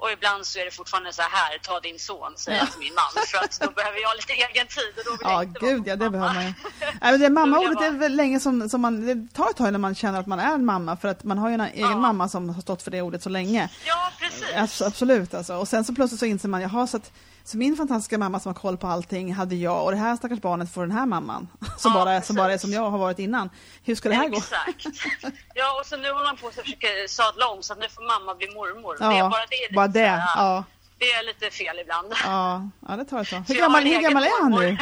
Och 0.02 0.10
ibland 0.12 0.46
så 0.46 0.58
är 0.58 0.64
det 0.64 0.70
fortfarande 0.70 1.12
så 1.12 1.22
här, 1.22 1.58
ta 1.58 1.80
din 1.80 1.98
son, 1.98 2.32
säger 2.36 2.58
Ja. 2.58 2.64
jag 2.64 2.70
till 2.72 2.80
min 2.80 2.94
man. 2.94 3.24
För 3.26 3.38
att 3.44 3.60
då 3.60 3.70
behöver 3.70 3.98
jag 4.02 4.16
lite 4.16 4.32
egen 4.32 4.66
tid 4.66 4.92
och 4.98 5.04
då 5.04 5.10
vill 5.10 5.18
Ja, 5.22 5.32
jag 5.32 5.42
inte 5.44 5.60
vara 5.60 5.72
gud 5.72 5.82
ja, 5.86 5.96
det 5.96 6.04
mamma. 6.10 6.10
behöver 6.10 6.34
man 6.34 6.44
ju. 6.46 6.52
Nej, 7.02 7.18
det 7.18 7.30
mamma-ordet 7.30 7.80
är 7.82 7.90
väl 8.04 8.16
länge 8.16 8.40
som, 8.40 8.68
som 8.68 8.80
man, 8.80 9.06
det 9.06 9.34
tar 9.34 9.50
ett 9.50 9.56
tag 9.56 9.72
när 9.72 9.78
man 9.78 9.94
känner 9.94 10.20
att 10.20 10.26
man 10.26 10.38
är 10.40 10.54
en 10.54 10.64
mamma 10.64 10.96
för 10.96 11.08
att 11.08 11.24
man 11.24 11.38
har 11.38 11.48
ju 11.48 11.54
en 11.54 11.60
egen 11.60 11.80
Ja. 11.90 11.96
mamma 11.96 12.28
som 12.28 12.48
har 12.50 12.62
stått 12.62 12.82
för 12.82 12.90
det 12.90 13.02
ordet 13.02 13.22
så 13.22 13.28
länge. 13.28 13.68
Ja, 13.86 14.10
precis. 14.20 14.44
Abs- 14.56 14.86
Absolut 14.86 15.34
alltså. 15.34 15.54
Och 15.56 15.68
sen 15.68 15.84
så 15.84 15.94
plötsligt 15.94 16.20
så 16.20 16.26
inser 16.26 16.48
man, 16.48 16.60
jaha 16.60 16.86
så 16.86 16.96
att 16.96 17.12
så 17.44 17.56
min 17.56 17.76
fantastiska 17.76 18.18
mamma 18.18 18.40
som 18.40 18.48
har 18.54 18.60
koll 18.60 18.76
på 18.76 18.86
allting 18.86 19.34
hade 19.34 19.54
jag 19.54 19.84
och 19.84 19.90
det 19.90 19.96
här 19.96 20.16
stackars 20.16 20.40
barnet 20.40 20.72
får 20.72 20.80
den 20.82 20.90
här 20.90 21.06
mamman 21.06 21.48
som, 21.78 21.92
Ja, 21.94 22.04
bara, 22.04 22.22
som 22.22 22.36
bara 22.36 22.52
är 22.52 22.58
som 22.58 22.72
jag 22.72 22.90
har 22.90 22.98
varit 22.98 23.18
innan. 23.18 23.50
Hur 23.82 23.94
ska 23.94 24.08
det 24.08 24.14
här 24.14 24.28
gå? 24.28 24.36
Exakt. 24.36 24.86
Ja, 25.54 25.80
och 25.80 25.86
så 25.86 25.96
nu 25.96 26.10
håller 26.12 26.24
man 26.26 26.36
på 26.36 26.48
att 26.48 26.54
försöka 26.54 26.88
sadla 27.08 27.46
om 27.48 27.62
så 27.62 27.72
att 27.72 27.78
nu 27.78 27.88
får 27.88 28.02
mamma 28.20 28.34
bli 28.34 28.46
mormor. 28.54 28.96
det 28.98 29.04
är 29.04 29.18
Ja, 29.18 29.28
bara 29.28 29.46
det, 29.50 29.56
är 29.64 29.74
bara 29.74 29.88
det. 29.88 30.06
här, 30.06 30.28
Ja, 30.36 30.64
det 30.98 31.04
är 31.12 31.26
lite 31.26 31.50
fel 31.50 31.78
ibland. 31.80 32.12
ja, 32.24 32.68
ja, 32.88 32.96
det 32.96 33.04
tar 33.04 33.20
ett 33.20 33.30
tag. 33.30 33.42
Hur 33.48 33.54
gammal, 33.54 33.82
hur 33.82 34.00
gammal 34.02 34.22
är 34.22 34.42
han 34.42 34.50
mormor. 34.50 34.66
nu? 34.66 34.78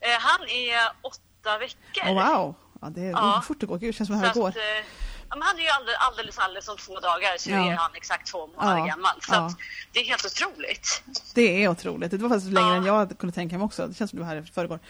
Eh, 0.00 0.18
Han 0.20 0.48
är 0.48 0.78
åtta 1.02 1.58
veckor. 1.58 2.10
Oh, 2.12 2.14
wow, 2.36 2.54
ja, 2.80 2.88
det 2.90 3.00
är 3.00 3.10
Ja. 3.10 3.18
ja. 3.34 3.42
fort 3.46 3.60
det 3.60 3.66
går. 3.66 3.78
Gud, 3.78 3.88
det 3.88 3.92
känns 3.92 4.08
som 4.08 4.20
det 4.20 4.26
här 4.26 4.34
går. 4.34 4.48
att, 4.48 4.56
eh, 4.56 4.62
ja, 4.62 4.82
men 5.30 5.42
han 5.42 5.56
är 5.58 5.62
ju 5.62 5.68
alldeles, 5.68 5.98
alldeles, 6.00 6.38
alldeles 6.38 6.68
om 6.68 6.76
två 6.76 7.00
dagar 7.00 7.38
så 7.38 7.50
Ja. 7.50 7.56
är 7.72 7.76
han 7.76 7.90
exakt 7.94 8.26
två 8.30 8.46
månader 8.46 8.78
Ja, 8.78 8.86
gammal. 8.86 9.14
Så 9.22 9.32
ja. 9.34 9.54
det 9.92 10.00
är 10.00 10.04
helt 10.04 10.24
otroligt. 10.26 11.02
Det 11.34 11.64
är 11.64 11.68
otroligt. 11.68 12.10
Det 12.10 12.16
var 12.18 12.28
faktiskt 12.28 12.52
längre 12.52 12.76
än 12.76 12.84
jag 12.84 13.18
kunde 13.18 13.34
tänka 13.34 13.58
mig 13.58 13.64
också. 13.64 13.86
Det 13.86 13.94
känns 13.94 14.10
som 14.10 14.18
du 14.18 14.24
var 14.24 14.30
här 14.34 14.42
i 14.42 14.52
förrgår. 14.52 14.80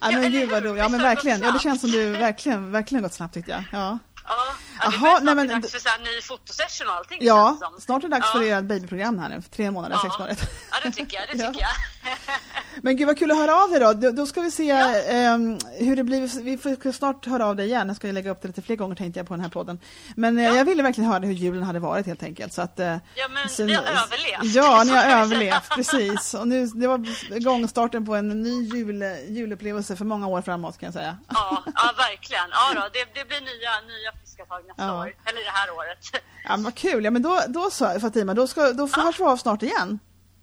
Ja, 0.00 0.10
men 0.10 0.32
gud 0.32 0.50
vad 0.50 0.62
roligt. 0.64 0.78
Ja 0.82 0.88
men 0.88 1.02
verkligen. 1.02 1.42
Ja 1.42 1.50
det 1.52 1.58
känns 1.58 1.80
som 1.80 1.90
du 1.90 2.10
verkligen, 2.10 2.72
verkligen 2.72 3.02
gått 3.02 3.12
snabbt 3.12 3.34
tyckte 3.34 3.50
jag. 3.50 3.64
Ja, 3.72 3.98
Ja, 4.28 4.54
ja 4.80 5.18
det 5.18 5.24
nej, 5.24 5.34
men- 5.34 5.48
dags 5.48 5.72
för 5.72 5.78
så 5.78 5.88
här 5.88 5.98
ny 5.98 6.20
fotosession 6.22 6.88
och 6.88 6.94
allting 6.94 7.18
ja 7.20 7.56
som. 7.60 7.80
snart 7.80 8.04
är 8.04 8.08
det 8.08 8.14
dags 8.16 8.26
Ja. 8.34 8.40
för 8.40 8.46
ert 8.46 8.64
babyprogram 8.64 9.18
här 9.18 9.28
nu. 9.28 9.42
Tre 9.50 9.70
månader, 9.70 9.96
sex 9.96 10.14
Ja. 10.18 10.18
månader. 10.18 10.36
Ja, 10.70 10.76
det 10.82 10.90
tycker 10.90 11.16
jag. 11.16 11.38
Det 11.38 11.42
Ja. 11.44 11.48
tycker 11.52 11.60
jag. 11.66 11.70
Men 12.82 12.96
gud 12.96 13.06
vad 13.06 13.18
kul 13.18 13.30
att 13.30 13.36
höra 13.36 13.56
av 13.64 13.70
dig 13.70 13.80
då. 13.80 13.92
Då, 13.92 14.10
då 14.10 14.26
ska 14.26 14.40
vi 14.40 14.50
se 14.50 14.64
Ja. 14.64 14.96
ehm, 15.00 15.58
hur 15.78 15.96
det 15.96 16.04
blir. 16.04 16.42
Vi 16.42 16.58
får 16.58 16.92
snart 16.92 17.26
höra 17.26 17.46
av 17.46 17.56
dig 17.56 17.66
igen. 17.66 17.86
Jag 17.88 17.96
ska 17.96 18.06
lägga 18.06 18.30
upp 18.30 18.42
det 18.42 18.48
lite 18.48 18.62
fler 18.62 18.76
gånger 18.76 18.94
tänkte 18.96 19.20
jag 19.20 19.26
på 19.28 19.34
den 19.34 19.40
här 19.40 19.48
podden. 19.48 19.80
Men 20.16 20.38
Ja. 20.38 20.56
jag 20.56 20.64
ville 20.64 20.82
verkligen 20.82 21.10
höra 21.10 21.18
hur 21.26 21.32
julen 21.32 21.62
hade 21.62 21.78
varit 21.78 22.06
helt 22.06 22.22
enkelt. 22.22 22.52
Så 22.52 22.62
att, 22.62 22.80
eh, 22.80 22.86
Ja, 23.14 23.28
men 23.30 23.48
sen- 23.48 23.66
vi 23.66 23.74
har 23.74 23.82
överlevt. 23.82 24.54
Ja, 24.54 24.82
ni 24.84 24.90
har 24.90 25.04
överlevt, 25.22 25.68
precis. 25.68 26.34
Och 26.34 26.48
nu, 26.48 26.66
det 26.66 26.86
var 26.86 27.40
gångstarten 27.40 28.06
på 28.06 28.14
en 28.14 28.42
ny 28.42 28.62
jul, 28.76 29.02
julupplevelse 29.28 29.96
för 29.96 30.04
många 30.04 30.26
år 30.26 30.42
framåt 30.42 30.78
kan 30.78 30.86
jag 30.86 30.94
säga. 30.94 31.18
Ja, 31.28 31.62
ja 31.74 31.92
verkligen. 31.96 32.48
Ja, 32.50 32.74
då, 32.74 32.80
det, 32.92 33.04
det 33.20 33.28
blir 33.28 33.40
nya, 33.40 33.70
nya 33.80 34.12
friska 34.20 34.44
tag 34.44 34.61
nästa 34.68 34.82
Ja. 34.84 34.98
år. 35.00 35.14
Eller 35.26 35.40
det 35.44 35.50
här 35.50 35.70
året. 35.70 35.98
Ja, 36.44 36.50
men 36.56 36.62
vad 36.62 36.74
kul. 36.74 37.04
Ja, 37.04 37.10
men 37.10 37.22
då, 37.22 37.40
då 37.48 37.70
så, 37.70 38.00
Fatima, 38.00 38.34
då, 38.34 38.46
ska, 38.46 38.72
då 38.72 38.88
får 38.88 39.04
Ja. 39.04 39.12
vi 39.18 39.24
av 39.24 39.36
snart 39.36 39.62
igen. 39.62 39.98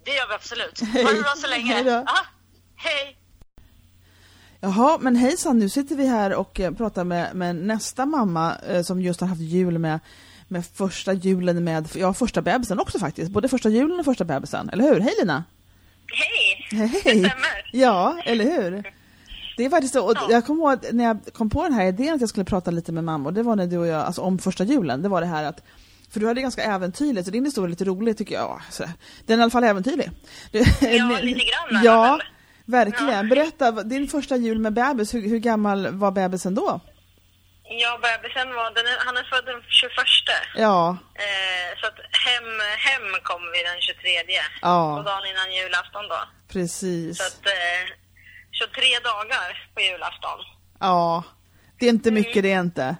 Det 0.06 0.12
gör 0.12 0.28
vi 0.28 0.34
absolut. 0.34 0.82
Hej. 0.82 1.04
Ha 1.04 1.12
det 1.12 1.22
bra 1.22 1.34
så 1.38 1.48
länge. 1.48 1.74
Hej 1.74 1.84
då. 1.84 1.90
Ja, 1.90 2.18
hej. 2.76 3.16
Jaha, 4.62 4.98
men 5.02 5.16
hejsan, 5.16 5.60
nu 5.60 5.70
sitter 5.70 5.96
vi 5.96 6.08
här 6.08 6.34
och 6.34 6.60
eh, 6.60 6.72
pratar 6.74 7.04
med, 7.04 7.36
med 7.36 7.56
nästa 7.56 8.06
mamma 8.06 8.56
eh, 8.68 8.82
som 8.84 9.02
just 9.02 9.22
har 9.22 9.28
haft 9.28 9.42
jul 9.42 9.78
med, 9.80 10.00
med 10.48 10.66
första 10.66 11.14
julen 11.14 11.64
med, 11.64 11.90
ja 11.96 12.14
första 12.14 12.42
bebisen 12.42 12.80
också 12.80 13.00
faktiskt, 13.00 13.32
både 13.32 13.48
första 13.50 13.70
julen 13.70 14.00
och 14.00 14.06
första 14.06 14.24
bebisen, 14.26 14.70
eller 14.70 14.84
hur? 14.84 15.00
Hej 15.00 15.14
Lina! 15.20 15.44
Hej! 16.08 16.68
Hej! 16.80 16.90
Det 17.04 17.10
stämmer. 17.30 17.70
Ja, 17.74 18.18
eller 18.26 18.46
hur? 18.46 18.94
Det 19.60 19.66
är 19.66 19.70
faktiskt 19.70 19.94
så, 19.94 20.06
och 20.06 20.14
Ja. 20.16 20.28
jag 20.30 20.46
kommer 20.46 20.62
ihåg 20.64 20.72
att 20.74 20.86
när 20.92 21.04
jag 21.04 21.20
kom 21.34 21.50
på 21.50 21.64
den 21.64 21.74
här 21.74 21.86
idén 21.86 22.14
att 22.16 22.22
jag 22.22 22.30
skulle 22.30 22.46
prata 22.46 22.72
lite 22.72 22.92
med 22.92 23.04
mamma, 23.04 23.30
och 23.30 23.34
det 23.34 23.44
var 23.44 23.56
när 23.56 23.68
du 23.68 23.78
och 23.78 23.88
jag, 23.88 24.02
alltså 24.02 24.22
om 24.22 24.40
första 24.40 24.64
julen, 24.64 25.02
det 25.02 25.10
var 25.10 25.22
det 25.22 25.28
här 25.28 25.44
att 25.44 25.64
för 26.12 26.20
du 26.20 26.28
hade 26.28 26.42
ganska 26.42 26.64
äventyrligt, 26.64 27.26
så 27.26 27.32
din 27.32 27.46
historia 27.46 27.66
är 27.68 27.70
lite 27.70 27.86
rolig 27.86 28.18
tycker 28.18 28.36
jag. 28.36 28.62
Så, 28.70 28.84
den 29.26 29.36
är 29.36 29.40
i 29.40 29.42
alla 29.42 29.52
fall 29.52 29.64
äventyrlig. 29.64 30.12
Ja, 30.82 31.20
lite 31.22 31.40
grann 31.50 31.84
Ja, 31.84 32.20
verkligen. 32.66 33.30
Berätta, 33.30 33.72
vad- 33.72 33.90
din 33.90 34.08
första 34.08 34.36
jul 34.36 34.60
med 34.60 34.74
bebis, 34.74 35.14
hur, 35.14 35.22
hur 35.30 35.38
gammal 35.40 35.88
var 35.88 36.12
bebisen 36.12 36.56
då? 36.56 36.80
Ja, 37.82 37.92
bebisen 38.02 38.48
var, 38.56 38.74
den 38.76 38.86
han 39.06 39.18
är 39.18 39.24
född 39.24 39.46
den 39.46 39.62
21. 39.68 39.92
Ja, 40.56 40.98
Eh, 41.16 41.80
så 41.82 41.88
att 41.88 42.00
hem, 42.28 42.50
hem 42.88 43.06
kom 43.24 43.42
vi 43.54 43.60
den 43.70 43.82
23. 43.82 44.10
Ja. 44.62 44.98
Och 44.98 45.04
dagen 45.04 45.26
innan 45.32 45.56
julafton 45.58 46.06
då. 46.14 46.20
precis. 46.54 47.18
Så 47.18 47.24
att 47.24 47.46
eh, 47.46 47.82
23 48.60 49.00
dagar 49.12 49.70
på 49.74 49.82
julafton. 49.82 50.40
Ja, 50.80 51.24
det 51.80 51.86
är 51.86 51.90
inte 51.90 52.12
mycket 52.12 52.44
det 52.44 52.52
är 52.52 52.60
inte. 52.60 52.96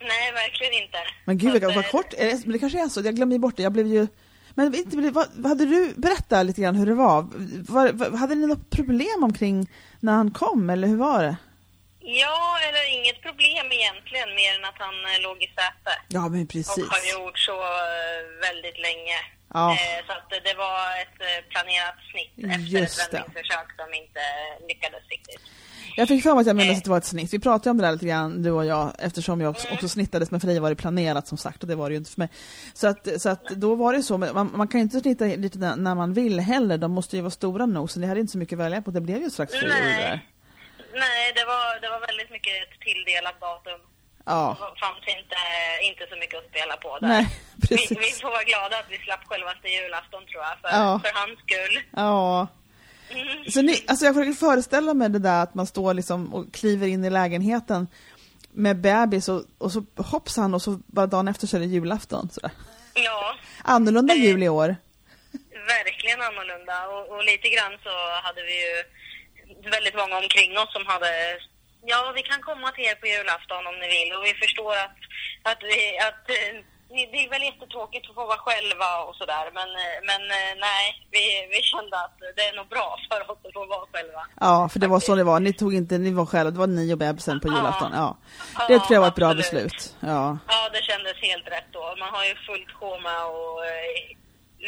Nej, 0.00 0.32
verkligen 0.32 0.72
inte. 0.82 0.98
Men 1.24 1.38
gud 1.38 1.62
vad, 1.62 1.74
vad 1.74 1.84
eh, 1.84 1.90
kort, 1.90 2.12
är 2.12 2.24
det, 2.24 2.40
men 2.44 2.52
det 2.52 2.58
kanske 2.58 2.84
är 2.84 2.88
så, 2.88 3.00
jag 3.00 3.16
glömde 3.16 3.34
ju 3.34 3.38
bort 3.38 3.56
det, 3.56 3.62
jag 3.62 3.72
blev 3.72 3.86
ju 3.86 4.06
men 4.54 4.74
inte, 4.74 4.96
vad, 5.10 5.46
hade 5.46 5.64
du, 5.64 5.94
berätta 5.96 6.42
lite 6.42 6.60
grann 6.62 6.74
hur 6.74 6.86
det 6.86 6.94
var. 6.94 7.22
var, 7.68 7.92
var 7.92 8.18
hade 8.18 8.34
ni 8.34 8.46
något 8.46 8.70
problem 8.70 9.24
omkring 9.24 9.70
när 10.00 10.12
han 10.12 10.30
kom, 10.30 10.70
eller 10.70 10.88
hur 10.88 10.96
var 10.96 11.22
det? 11.22 11.36
Ja, 12.00 12.58
eller 12.68 12.98
inget 12.98 13.22
problem 13.22 13.66
egentligen, 13.72 14.28
mer 14.34 14.58
än 14.58 14.64
att 14.64 14.78
han 14.78 14.94
eh, 15.04 15.22
låg 15.22 15.42
i 15.42 15.46
säte. 15.46 15.92
Ja 16.08 16.28
men 16.28 16.42
Och 16.42 16.48
precis. 16.48 16.88
har 16.94 17.04
gjort 17.12 17.38
så 17.38 17.56
eh, 17.62 18.20
väldigt 18.46 18.78
länge. 18.88 19.18
Ja. 19.54 19.72
Eh, 19.72 20.06
så 20.06 20.12
att 20.12 20.30
det 20.48 20.54
var 20.54 20.84
ett 21.02 21.20
eh, 21.20 21.40
planerat 21.52 21.98
snitt 22.10 22.32
Just 22.72 22.98
efter 22.98 23.12
det. 23.12 23.18
ett 23.18 23.24
vändningsförsök 23.24 23.68
som 23.80 23.94
inte 24.02 24.22
lyckades 24.68 25.02
riktigt. 25.10 25.42
Jag 25.96 26.08
fick 26.08 26.22
för 26.22 26.34
mig 26.34 26.40
att 26.40 26.46
jag 26.46 26.56
minns 26.56 26.78
att 26.78 26.84
det 26.84 26.90
var 26.90 26.98
ett 26.98 27.04
snitt. 27.04 27.32
Vi 27.34 27.38
pratade 27.38 27.70
om 27.70 27.76
det 27.76 27.84
där 27.84 27.92
lite 27.92 28.06
grann, 28.06 28.42
du 28.42 28.50
och 28.50 28.66
jag, 28.66 28.92
eftersom 28.98 29.40
jag 29.40 29.50
också, 29.50 29.68
också 29.72 29.88
snittades, 29.88 30.30
men 30.30 30.40
för 30.40 30.48
dig 30.48 30.58
var 30.58 30.70
det 30.70 30.76
planerat 30.76 31.28
som 31.28 31.38
sagt, 31.38 31.62
och 31.62 31.68
det 31.68 31.74
var 31.74 31.88
det 31.88 31.92
ju 31.92 31.98
inte 31.98 32.10
för 32.10 32.20
mig. 32.20 32.28
Så 32.74 32.86
att, 32.86 33.20
så 33.22 33.28
att 33.28 33.44
då 33.48 33.74
var 33.74 33.92
det 33.92 34.02
så, 34.02 34.18
man, 34.18 34.50
man 34.54 34.68
kan 34.68 34.80
ju 34.80 34.82
inte 34.82 35.00
snitta 35.00 35.24
lite 35.24 35.58
när 35.58 35.94
man 35.94 36.12
vill 36.14 36.40
heller, 36.40 36.78
de 36.78 36.92
måste 36.92 37.16
ju 37.16 37.22
vara 37.22 37.30
stora 37.30 37.66
nog, 37.66 37.90
så 37.90 38.00
ni 38.00 38.06
hade 38.06 38.20
inte 38.20 38.32
så 38.32 38.38
mycket 38.38 38.56
att 38.56 38.64
välja 38.64 38.82
på, 38.82 38.90
det 38.90 39.00
blev 39.00 39.22
ju 39.22 39.30
strax 39.30 39.52
före 39.52 39.68
Nej. 39.68 39.88
jul 39.88 39.96
där. 39.96 40.20
Nej, 40.94 41.32
det 41.34 41.44
var, 41.44 41.80
det 41.80 41.88
var 41.88 42.00
väldigt 42.06 42.30
mycket 42.30 42.52
ett 42.62 42.80
tilldelat 42.80 43.40
datum. 43.40 43.80
Ja, 44.26 44.56
Det 44.74 44.80
fanns 44.80 44.98
inte, 45.18 45.36
inte 45.82 46.06
så 46.10 46.16
mycket 46.16 46.38
att 46.38 46.48
spela 46.50 46.76
på 46.76 46.98
där. 46.98 47.08
nej, 47.08 47.26
vi, 47.56 47.68
precis. 47.68 47.90
vi 47.90 48.20
får 48.22 48.30
vara 48.30 48.42
glada 48.42 48.78
att 48.78 48.86
vi 48.90 48.98
slapp 48.98 49.24
självaste 49.28 49.68
julafton 49.68 50.22
tror 50.26 50.42
jag, 50.42 50.58
för, 50.60 50.78
Ja. 50.78 51.00
för 51.04 51.12
hans 51.20 51.38
skull. 51.38 51.82
Ja. 51.96 52.46
Mm. 53.10 53.50
Så 53.50 53.62
ni, 53.62 53.84
alltså 53.88 54.04
jag 54.04 54.14
försöker 54.14 54.32
föreställa 54.32 54.94
mig 54.94 55.08
det 55.08 55.18
där 55.18 55.42
att 55.42 55.54
man 55.54 55.66
står 55.66 55.94
liksom 55.94 56.34
och 56.34 56.54
kliver 56.54 56.86
in 56.86 57.04
i 57.04 57.10
lägenheten 57.10 57.88
med 58.52 58.76
bebis 58.80 59.28
och, 59.28 59.42
och 59.58 59.72
så 59.72 59.84
hoppsan 59.96 60.54
och 60.54 60.62
så 60.62 60.80
bara 60.86 61.06
dagen 61.06 61.28
efter 61.28 61.46
så 61.46 61.56
är 61.56 61.60
det 61.60 61.66
julafton. 61.66 62.28
Sådär. 62.32 62.50
Ja, 62.94 63.34
Annorlunda 63.64 64.14
jul 64.14 64.42
i 64.42 64.48
år. 64.48 64.76
verkligen 65.66 66.20
annorlunda. 66.22 66.88
Och, 66.88 67.16
och 67.16 67.24
lite 67.24 67.48
grann 67.48 67.72
så 67.82 67.90
hade 68.22 68.42
vi 68.42 68.54
ju 68.66 68.74
väldigt 69.70 69.94
många 69.96 70.16
omkring 70.18 70.58
oss 70.58 70.72
som 70.72 70.86
hade 70.86 71.38
Ja, 71.86 72.12
vi 72.16 72.22
kan 72.22 72.40
komma 72.48 72.68
till 72.70 72.84
er 72.84 72.94
på 72.94 73.06
julafton 73.06 73.66
om 73.70 73.76
ni 73.82 73.88
vill 73.96 74.10
och 74.16 74.24
vi 74.28 74.34
förstår 74.44 74.72
att, 74.86 75.00
att, 75.50 75.60
vi, 75.70 75.98
att 76.08 76.24
eh, 76.36 76.54
det 77.12 77.18
är 77.24 77.30
väl 77.30 77.42
jättetråkigt 77.42 78.08
att 78.08 78.14
få 78.14 78.26
vara 78.26 78.38
själva 78.46 78.90
och 79.06 79.14
sådär 79.16 79.46
men, 79.58 79.68
eh, 79.82 79.98
men 80.10 80.22
eh, 80.38 80.52
nej, 80.68 80.84
vi, 81.10 81.22
vi 81.52 81.60
kände 81.62 81.96
att 82.04 82.16
det 82.36 82.42
är 82.48 82.56
nog 82.56 82.68
bra 82.68 82.98
för 83.10 83.20
oss 83.30 83.38
att 83.46 83.52
få 83.52 83.66
vara 83.66 83.86
själva. 83.92 84.22
Ja, 84.40 84.68
för 84.72 84.78
det 84.80 84.86
var 84.86 85.00
så 85.00 85.14
det 85.14 85.24
var. 85.24 85.40
Ni 85.40 85.52
tog 85.52 85.74
inte, 85.74 85.98
ni 85.98 86.10
var 86.12 86.26
själva, 86.26 86.50
det 86.50 86.58
var 86.58 86.66
ni 86.66 86.94
och 86.94 86.98
bebisen 86.98 87.40
på 87.40 87.48
julafton. 87.48 87.92
Ja. 87.94 88.16
Ja, 88.58 88.66
Det 88.68 88.78
tror 88.78 88.94
jag 88.96 89.00
var 89.00 89.08
ett 89.08 89.14
bra 89.22 89.30
absolut. 89.30 89.72
beslut. 89.72 89.96
Ja. 90.00 90.38
Ja, 90.48 90.68
det 90.72 90.82
kändes 90.90 91.16
helt 91.22 91.46
rätt 91.48 91.70
då. 91.72 91.94
Man 91.98 92.08
har 92.14 92.24
ju 92.24 92.34
fullt 92.34 92.70
sjå 92.78 92.90
med 93.00 93.20
eh, 93.70 94.16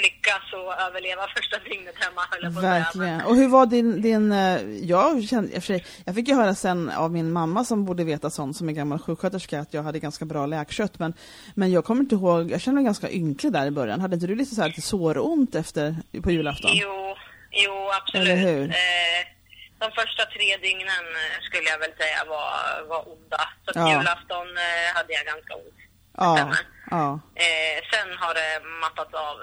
lyckas 0.03 0.53
och 0.53 0.81
överleva 0.81 1.27
första 1.37 1.59
dygnet 1.59 1.95
hemma 1.99 2.21
höll 2.31 2.43
jag 2.43 2.55
på. 2.55 2.61
Verkligen. 2.61 3.21
Och 3.21 3.37
hur 3.37 3.49
var 3.49 3.67
din, 3.67 4.03
din 4.03 4.33
eh, 4.33 4.61
jag 4.83 5.23
kände, 5.25 5.61
för 5.61 5.81
jag 6.05 6.15
fick 6.15 6.29
ju 6.29 6.35
höra 6.35 6.55
sen 6.55 6.91
av 6.91 7.13
min 7.13 7.33
mamma 7.33 7.65
som 7.65 7.85
borde 7.85 8.05
veta 8.05 8.31
sånt 8.31 8.57
som 8.57 8.69
är 8.69 8.73
gammal 8.73 8.99
sjuksköterska 8.99 9.61
att 9.61 9.75
jag 9.75 9.83
hade 9.83 9.99
ganska 9.99 10.25
bra 10.25 10.47
läkkött 10.47 10.99
men, 10.99 11.15
men 11.55 11.73
jag 11.73 11.85
kommer 11.85 12.01
inte 12.03 12.15
ihåg, 12.15 12.51
jag 12.51 12.61
kände 12.61 12.75
mig 12.79 12.85
ganska 12.85 13.11
ynklig 13.11 13.53
där 13.53 13.67
i 13.67 13.71
början. 13.71 14.01
Hade 14.01 14.15
inte 14.15 14.27
du 14.27 14.35
lite 14.35 14.55
så 14.55 14.61
här 14.61 14.69
lite 14.69 14.83
såront 14.83 15.55
efter, 15.55 15.97
på 16.23 16.31
julafton? 16.31 16.71
Jo, 16.75 17.17
jo 17.51 17.91
absolut. 18.03 18.29
Eller 18.29 18.37
hur? 18.37 18.69
Eh, 18.71 19.23
de 19.79 19.91
första 20.01 20.25
tre 20.25 20.57
dygnen 20.57 21.05
eh, 21.23 21.41
skulle 21.43 21.69
jag 21.71 21.79
väl 21.79 21.93
säga 22.03 22.21
var, 22.29 22.89
var 22.89 23.09
onda. 23.13 23.41
Så 23.65 23.71
Ja. 23.75 23.91
julafton 23.91 24.47
eh, 24.57 24.89
hade 24.97 25.13
jag 25.13 25.25
ganska 25.27 25.55
ont. 25.55 25.75
Ja, 26.19 26.51
ja, 26.91 27.21
Eh, 27.35 27.77
sen 27.93 28.09
har 28.19 28.35
det 28.35 28.51
mattats 28.83 29.15
av 29.15 29.37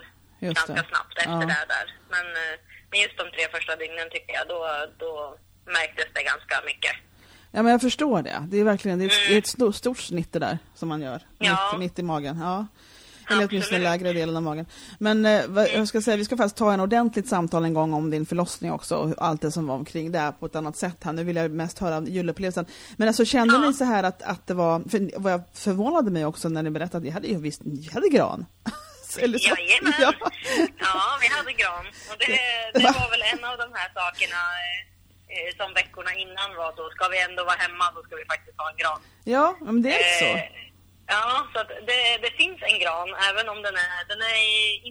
Just 0.48 0.56
ganska 0.68 0.74
det. 0.74 0.90
snabbt 0.92 1.18
efter 1.18 1.32
Ja. 1.32 1.40
det 1.40 1.66
där. 1.76 1.86
Men, 2.16 2.26
eh, 2.42 2.56
men 2.92 3.00
just 3.06 3.18
de 3.18 3.24
tre 3.36 3.44
första 3.56 3.76
dygnen 3.76 4.08
tycker 4.12 4.34
jag, 4.34 4.46
då, 4.48 4.60
då 5.04 5.38
märktes 5.66 6.06
det 6.14 6.24
ganska 6.24 6.56
mycket. 6.66 6.92
ja, 7.52 7.64
men 7.64 7.72
jag 7.72 7.82
förstår 7.82 8.22
det. 8.22 8.38
Det 8.52 8.58
är 8.58 8.64
verkligen 8.64 9.00
det 9.00 9.06
är 9.06 9.08
ett, 9.08 9.32
är 9.32 9.38
ett 9.38 9.76
stort, 9.76 9.98
snitt 9.98 10.32
det 10.34 10.40
där 10.40 10.58
som 10.76 10.90
man 10.90 11.02
gör. 11.02 11.22
Ja. 11.40 11.70
Mitt, 11.72 11.80
mitt 11.80 12.00
i 12.00 12.04
magen. 12.04 12.40
Ja. 12.42 12.68
Eller 13.30 13.48
åtminstone 13.50 13.80
lägre 13.82 14.14
delen 14.14 14.36
av 14.38 14.44
magen. 14.44 14.66
Men 15.00 15.26
eh, 15.26 15.42
vad, 15.48 15.68
jag 15.70 15.88
ska 15.88 16.02
säga, 16.02 16.18
vi 16.18 16.26
ska 16.26 16.38
faktiskt 16.38 16.56
ta 16.58 16.74
en 16.74 16.80
ordentligt 16.80 17.28
samtal 17.28 17.66
en 17.66 17.74
gång 17.74 17.94
om 17.94 18.10
din 18.10 18.26
förlossning 18.26 18.72
också 18.72 18.96
och 18.96 19.14
allt 19.18 19.42
det 19.42 19.52
som 19.52 19.68
var 19.68 19.76
omkring 19.76 20.12
det 20.12 20.34
på 20.40 20.46
ett 20.46 20.56
annat 20.56 20.78
sätt 20.78 20.98
här. 21.04 21.14
Nu 21.14 21.24
vill 21.24 21.36
jag 21.36 21.52
mest 21.52 21.80
höra 21.80 21.98
om 21.98 22.06
julupplevelsen. 22.06 22.66
Men 22.98 23.08
alltså 23.08 23.26
kände 23.26 23.54
Ja. 23.56 23.60
ni 23.68 23.74
så 23.74 23.84
här 23.84 24.04
att, 24.04 24.22
att 24.22 24.48
det 24.48 24.54
var, 24.54 24.80
för 24.90 25.20
vad 25.20 25.32
jag 25.34 25.42
förvånade 25.54 26.12
mig 26.12 26.26
också 26.26 26.50
när 26.50 26.64
ni 26.64 26.70
berättade 26.70 26.98
att 26.98 27.04
ni 27.04 27.10
hade 27.10 27.28
ju 27.28 27.38
visst, 27.38 27.62
ni 27.64 27.90
hade 27.94 28.10
gran. 28.10 28.46
Eller 29.18 29.38
så. 29.40 29.50
Jajamän! 29.50 29.94
Ja. 30.00 30.14
Ja. 30.80 31.18
vi 31.22 31.28
hade 31.28 31.54
gran. 31.54 31.86
Och 32.10 32.18
det, 32.20 32.40
det 32.74 32.84
var 33.00 33.10
väl 33.10 33.22
en 33.34 33.44
av 33.52 33.58
de 33.58 33.68
här 33.80 33.90
sakerna 34.00 34.42
eh, 34.64 35.38
eh, 35.38 35.50
som 35.58 35.74
veckorna 35.74 36.14
innan 36.24 36.56
var 36.56 36.72
då, 36.78 36.90
ska 36.96 37.08
vi 37.08 37.20
ändå 37.22 37.44
vara 37.44 37.56
hemma, 37.56 37.86
då 37.96 38.04
ska 38.04 38.16
vi 38.16 38.26
faktiskt 38.26 38.58
ha 38.58 38.70
en 38.72 38.78
gran. 38.78 39.00
ja, 39.24 39.58
men 39.62 39.82
det 39.82 39.94
är 40.04 40.20
så. 40.20 40.26
Eh, 40.26 40.64
Ja, 41.08 41.48
så 41.54 41.64
det, 41.64 42.18
det 42.26 42.32
finns 42.42 42.60
en 42.62 42.80
gran, 42.80 43.10
även 43.30 43.50
om 43.50 43.62
den 43.62 43.76
är, 43.76 44.08
den 44.12 44.22
är 44.22 44.40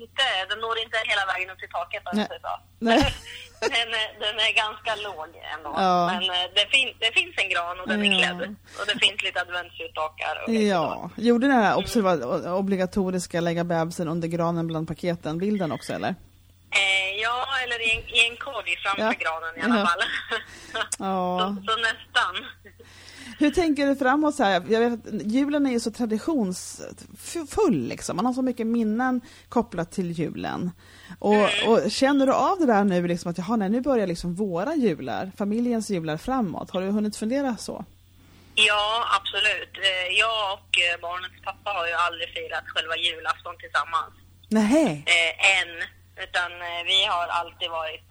inte, 0.01 0.25
den 0.49 0.59
når 0.59 0.79
inte 0.79 0.99
hela 1.05 1.25
vägen 1.27 1.51
upp 1.51 1.59
till 1.59 1.69
taket, 1.69 2.03
om 2.07 2.17
Nej. 2.19 2.29
så. 2.43 2.61
Nej. 2.79 3.15
Den 3.69 3.89
är, 4.03 4.21
den 4.21 4.37
är 4.41 4.53
ganska 4.57 4.95
låg 5.09 5.29
ändå. 5.59 5.75
Ja. 5.77 6.07
Men 6.07 6.23
eh, 6.23 6.51
det, 6.55 6.67
fin, 6.71 6.95
det 6.99 7.13
finns 7.13 7.35
en 7.39 7.49
gran 7.49 7.81
och 7.81 7.89
den 7.89 8.05
är 8.05 8.13
Ja. 8.13 8.19
klädd. 8.19 8.55
Och 8.81 8.87
det 8.87 9.07
finns 9.07 9.23
lite 9.23 9.41
adventsljusstakar. 9.41 10.51
Ja, 10.51 11.11
gjorde 11.17 11.47
den 11.47 11.57
här 11.57 11.77
observa- 11.77 12.51
obligatoriska 12.53 13.41
lägga 13.41 13.65
bebisen 13.65 14.09
under 14.09 14.29
granen 14.29 14.67
bland 14.67 14.89
paketen 14.89 15.39
bilden 15.39 15.73
också 15.73 15.93
eller? 15.93 16.15
Eh, 16.71 17.21
ja, 17.23 17.47
eller 17.65 17.81
i 17.81 17.91
en, 17.97 18.09
i 18.17 18.29
en 18.31 18.37
korg 18.37 18.77
framför 18.83 19.03
Ja. 19.03 19.13
granen 19.19 19.57
i 19.57 19.61
alla 19.79 19.87
fall. 19.87 20.01
Ja. 20.99 21.39
så, 21.67 21.73
så 21.73 21.77
nästan. 21.81 22.35
Hur 23.39 23.51
tänker 23.51 23.87
du 23.87 23.97
framåt 23.97 24.35
så 24.35 24.43
här? 24.45 24.63
Jag 24.69 24.81
vet 24.81 24.93
att 24.93 25.23
julen 25.23 25.67
är 25.67 25.71
ju 25.71 25.81
så 25.81 25.91
traditionsfull 25.91 27.89
liksom. 27.89 28.17
Man 28.17 28.27
har 28.27 28.33
så 28.33 28.43
mycket 28.43 28.67
minnen 28.67 29.21
kopplat 29.49 29.91
till 29.93 30.11
julen. 30.13 30.71
Och, 31.19 31.35
Mm. 31.35 31.69
och 31.69 31.91
känner 31.91 32.27
du 32.27 32.33
av 32.33 32.59
det 32.59 32.67
där 32.67 32.85
nu 32.85 33.07
liksom 33.09 33.31
att 33.31 33.39
jaha, 33.39 33.57
nej, 33.57 33.69
nu 33.69 33.81
börjar 33.81 34.07
liksom 34.07 34.35
våra 34.35 34.75
jular, 34.75 35.31
familjens 35.39 35.91
jular 35.91 36.17
framåt? 36.17 36.71
Har 36.71 36.81
du 36.81 36.87
hunnit 36.87 37.17
fundera 37.17 37.57
så? 37.57 37.85
Ja, 38.55 39.05
absolut. 39.21 39.73
Eh, 39.89 40.19
jag 40.19 40.53
och 40.53 40.71
eh, 40.87 41.01
barnets 41.01 41.35
pappa 41.45 41.71
har 41.71 41.87
ju 41.87 41.93
aldrig 41.93 42.29
firat 42.35 42.65
själva 42.67 42.97
julafton 42.97 43.55
tillsammans. 43.59 44.13
Nej. 44.49 45.05
eh, 45.07 45.33
än. 45.59 45.73
Utan 46.25 46.51
vi 46.87 47.05
har 47.05 47.27
alltid 47.41 47.71
varit 47.71 48.09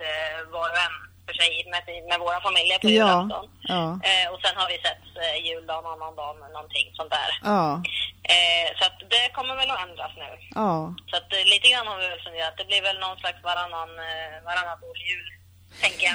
var 0.52 0.70
och 0.70 0.82
en 0.88 0.98
för 1.32 1.38
sig 1.42 1.52
med, 1.74 1.84
med 2.12 2.20
våra 2.26 2.40
familjer 2.48 2.78
på 2.84 2.88
Ja. 2.90 2.94
julafton. 2.98 3.46
Ja. 3.74 3.84
Eh, 4.10 4.26
och 4.34 4.40
sen 4.44 4.56
har 4.60 4.68
vi 4.74 4.78
sett 4.88 5.04
eh, 5.24 5.38
juldagen 5.48 5.86
och 5.88 5.94
annan 5.98 6.14
dag 6.22 6.34
med 6.42 6.50
någonting 6.58 6.88
sånt 7.00 7.12
där. 7.20 7.30
Ja. 7.54 7.66
Eh, 8.34 8.68
så 8.78 8.84
att 8.88 8.98
det 9.14 9.24
kommer 9.38 9.56
väl 9.62 9.72
att 9.74 9.84
ändras 9.88 10.14
nu. 10.24 10.30
Ja. 10.62 10.74
Så 11.10 11.16
att 11.20 11.30
eh, 11.38 11.44
lite 11.54 11.68
grann 11.72 11.88
har 11.92 11.98
vi 12.02 12.08
väl 12.14 12.22
funderat. 12.28 12.56
Det 12.60 12.68
blir 12.72 12.82
väl 12.90 13.00
någon 13.06 13.18
slags 13.24 13.40
varannan, 13.50 13.90
eh, 14.10 14.34
varannat 14.50 14.80
års 14.90 15.02
jul. 15.12 15.28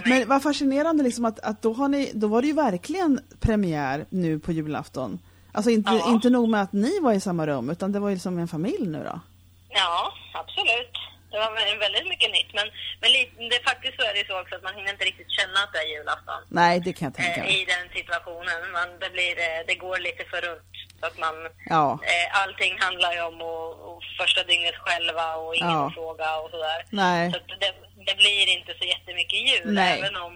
Men 0.04 0.28
vad 0.28 0.42
fascinerande 0.42 1.02
liksom 1.02 1.25
att, 1.25 1.40
att 1.40 1.62
då, 1.62 1.73
har 1.73 1.88
ni, 1.88 2.11
då 2.14 2.26
var 2.28 2.40
det 2.42 2.46
ju 2.49 2.54
verkligen 2.54 3.20
premiär 3.40 4.06
nu 4.11 4.38
på 4.38 4.52
julafton. 4.52 5.18
Alltså 5.52 5.70
inte, 5.70 5.92
Ja. 5.94 6.08
inte 6.12 6.30
nog 6.30 6.49
med 6.49 6.62
att 6.62 6.73
ni 6.73 7.00
var 7.00 7.12
i 7.12 7.20
samma 7.20 7.46
rum, 7.46 7.70
utan 7.70 7.92
det 7.92 8.00
var 8.00 8.08
ju 8.11 8.18
som 8.18 8.38
en 8.38 8.49
familj 8.49 8.87
nu 8.87 9.04
då. 9.04 9.20
Ja, 9.68 10.12
absolut. 10.32 10.92
Det 11.30 11.38
var 11.45 11.50
vä- 11.59 11.78
väldigt 11.87 12.09
mycket 12.12 12.30
nytt. 12.37 12.50
Men, 12.59 12.66
men 13.00 13.09
det, 13.50 13.61
faktiskt 13.71 13.95
så 13.99 14.02
är 14.09 14.14
det 14.18 14.25
så 14.30 14.35
också 14.42 14.54
att 14.56 14.62
man 14.68 14.75
hinner 14.78 14.92
inte 14.97 15.04
riktigt 15.11 15.30
känna 15.38 15.59
att 15.64 15.73
det 15.73 15.78
är 15.85 15.88
julafton. 15.95 16.40
Nej, 16.61 16.75
det 16.87 16.92
kan 16.92 17.06
jag 17.09 17.14
tänka 17.23 17.40
eh, 17.40 17.45
mig. 17.47 17.62
i 17.62 17.64
den 17.75 17.85
situationen. 17.99 18.59
Man, 18.78 18.88
det, 19.02 19.11
blir, 19.16 19.35
eh, 19.46 19.61
det 19.68 19.74
går 19.85 19.98
lite 20.09 20.24
för 20.33 20.40
runt. 20.48 20.72
Så 21.01 21.07
att 21.07 21.18
man, 21.24 21.35
Ja. 21.77 21.87
eh, 22.12 22.27
allting 22.42 22.72
handlar 22.87 23.12
ju 23.16 23.20
om 23.31 23.37
att, 23.53 23.70
att 23.88 24.03
första 24.20 24.40
dygnet 24.51 24.77
själva 24.85 25.27
och 25.42 25.55
ingen 25.61 25.70
Ja. 25.83 25.90
fråga 25.98 26.29
och 26.42 26.51
sådär. 26.51 26.81
Nej. 27.03 27.33
Så 27.33 27.38
det, 27.64 27.72
det 28.09 28.16
blir 28.22 28.44
inte 28.57 28.72
så 28.81 28.85
jättemycket 28.94 29.38
jul, 29.51 29.74
Nej. 29.74 29.98
även 30.01 30.16
om, 30.16 30.35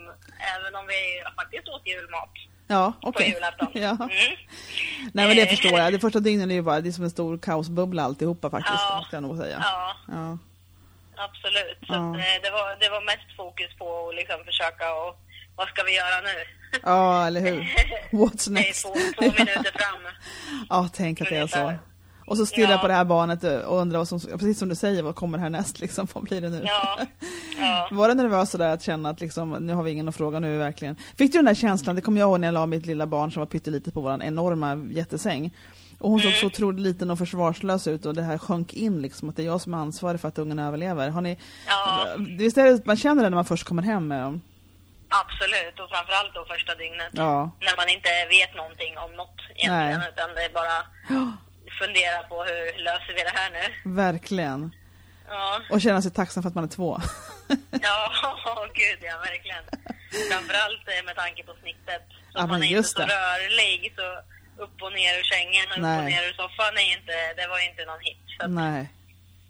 även 0.54 0.72
om 0.78 0.84
vi 0.86 1.00
faktiskt 1.40 1.68
åt 1.68 1.86
julmat 1.86 2.30
Ja, 2.68 2.92
okej. 3.02 3.28
julafton. 3.34 3.68
Ja. 3.86 3.90
Mm. 4.00 4.36
Nej 5.12 5.26
men 5.28 5.36
det 5.36 5.46
förstår 5.46 5.78
jag. 5.78 5.92
Det 5.92 5.98
första 6.00 6.20
dygnen 6.20 6.50
är 6.50 6.54
ju 6.54 6.62
bara 6.62 6.80
det 6.80 6.88
är 6.88 6.92
som 6.92 7.04
en 7.04 7.10
stor 7.10 7.38
kaosbubbla 7.38 8.02
alltihopa 8.02 8.50
faktiskt, 8.50 8.78
Ja. 8.90 8.96
måste 8.98 9.16
jag 9.16 9.22
nog 9.22 9.38
säga. 9.38 9.58
Ja, 9.62 9.96
Ja. 10.08 10.38
Absolut. 11.28 11.78
Så 11.87 11.92
Ja. 11.94 12.18
eh, 12.18 12.37
det, 12.44 12.50
var, 12.50 12.66
det 12.80 12.88
var 12.94 13.02
mest 13.12 13.28
fokus 13.37 13.70
på 13.78 14.09
att 14.09 14.14
liksom 14.14 14.38
försöka 14.44 14.87
och 14.94 15.11
vad 15.56 15.68
ska 15.68 15.83
vi 15.83 15.94
göra 15.96 16.20
nu? 16.28 16.37
ja, 16.83 17.26
eller 17.26 17.40
hur? 17.40 17.61
What's 18.20 18.48
Det 18.50 18.61
är 18.61 18.64
next? 18.64 18.83
två, 18.83 18.94
två 19.18 19.22
minuter 19.38 19.72
fram. 19.78 20.02
ja, 20.68 20.88
tänk 20.92 21.20
att 21.20 21.28
det 21.28 21.37
är 21.37 21.46
så. 21.46 21.72
Och 22.26 22.37
så 22.37 22.46
stirra 22.46 22.70
Ja. 22.70 22.78
på 22.78 22.88
det 22.88 22.94
här 22.94 23.04
barnet 23.04 23.44
och 23.44 23.78
undra 23.80 23.98
vad 23.98 24.09
som, 24.09 24.20
precis 24.20 24.59
som 24.59 24.68
du 24.68 24.74
säger, 24.74 25.02
vad 25.02 25.14
kommer 25.16 25.38
härnäst 25.38 25.80
liksom? 25.80 26.06
Vad 26.14 26.24
blir 26.24 26.40
det 26.40 26.48
nu? 26.48 26.62
Ja, 26.66 26.98
ja. 27.61 27.88
Var 27.92 28.09
det 28.09 28.14
nervös 28.14 28.50
sådär 28.50 28.68
att 28.74 28.83
känna 28.83 29.11
att 29.11 29.20
liksom, 29.20 29.50
nu 29.50 29.72
har 29.74 29.83
vi 29.83 29.90
ingen 29.90 30.09
att 30.09 30.16
fråga, 30.16 30.38
nu 30.40 30.59
verkligen... 30.59 30.96
Fick 31.18 31.33
du 31.33 31.38
den 31.38 31.44
där 31.44 31.54
känslan, 31.54 31.96
det 31.96 32.02
kommer 32.02 32.20
jag 32.20 32.28
ihåg 32.28 32.40
när 32.40 32.48
jag 32.48 32.52
la 32.54 32.66
mitt 32.66 32.87
lilla 32.87 33.06
barn 33.06 33.33
som 33.33 33.40
var 33.40 33.46
pyttelitet 33.46 33.94
på 33.94 34.00
vår 34.00 34.22
enorma 34.22 34.88
jättesäng. 34.90 35.54
Och 36.00 36.10
hon 36.10 36.20
såg 36.20 36.28
Mm. 36.28 36.40
så 36.40 36.46
otroligt 36.46 36.80
liten 36.80 37.10
och 37.10 37.18
försvarslös 37.18 37.86
ut 37.86 38.06
och 38.06 38.14
det 38.14 38.22
här 38.22 38.38
sjönk 38.38 38.72
in 38.74 39.02
liksom, 39.02 39.28
att 39.28 39.36
det 39.36 39.42
är 39.42 39.46
jag 39.46 39.60
som 39.60 39.74
är 39.74 39.78
ansvarig 39.78 40.20
för 40.20 40.28
att 40.28 40.38
ungen 40.38 40.58
överlever. 40.58 41.08
Har 41.08 41.20
ni... 41.20 41.38
Ja. 41.66 42.06
Visst 42.38 42.58
är 42.58 42.64
det 42.64 42.86
man 42.86 42.96
känner 42.96 43.22
det 43.22 43.30
när 43.30 43.36
man 43.36 43.44
först 43.44 43.64
kommer 43.64 43.82
hem 43.82 44.08
med 44.08 44.22
dem? 44.22 44.42
Absolut, 45.08 45.80
och 45.80 45.88
framförallt 45.90 46.34
då 46.34 46.44
första 46.44 46.74
dygnet. 46.74 47.08
Ja. 47.12 47.50
När 47.60 47.76
man 47.76 47.88
inte 47.88 48.08
vet 48.30 48.56
någonting 48.56 48.98
om 48.98 49.12
något 49.16 49.40
egentligen, 49.56 49.98
Nej. 50.00 50.08
utan 50.14 50.28
det 50.34 50.42
är 50.44 50.52
bara 50.60 50.76
fundera 51.80 52.22
på 52.28 52.36
hur 52.44 52.82
löser 52.84 53.12
vi 53.16 53.22
det 53.22 53.34
här 53.40 53.50
nu? 53.50 53.92
verkligen. 53.94 54.74
Ja, 55.28 55.60
Och 55.70 55.80
känna 55.80 56.02
sig 56.02 56.10
tacksam 56.10 56.42
för 56.42 56.48
att 56.50 56.54
man 56.54 56.64
är 56.64 56.68
två. 56.68 57.00
ja 57.70 58.12
gud 58.74 58.98
ja, 59.02 59.16
verkligen. 59.30 59.64
Framförallt 60.32 60.84
eh, 60.88 61.04
med 61.06 61.16
tanke 61.16 61.42
på 61.44 61.54
snittet. 61.62 62.02
Så 62.32 62.38
Ja, 62.38 62.46
man 62.46 62.62
är 62.62 62.66
just 62.66 62.98
inte 62.98 63.02
så 63.02 63.06
det. 63.08 63.14
rörlig, 63.14 63.92
så 63.96 64.06
upp 64.64 64.76
och 64.86 64.92
ner 65.00 65.12
ur 65.20 65.26
sängen 65.34 65.66
och 65.70 65.76
upp 65.76 65.82
Nej. 65.82 65.98
och 65.98 66.04
ner 66.12 66.22
ur 66.28 66.32
soffan 66.42 66.74
är 66.84 66.88
inte, 66.98 67.14
det 67.38 67.46
var 67.52 67.58
ju 67.62 67.66
inte 67.70 67.84
någon 67.90 68.00
hit. 68.08 68.22
Så 68.40 68.46
Nej. 68.46 68.82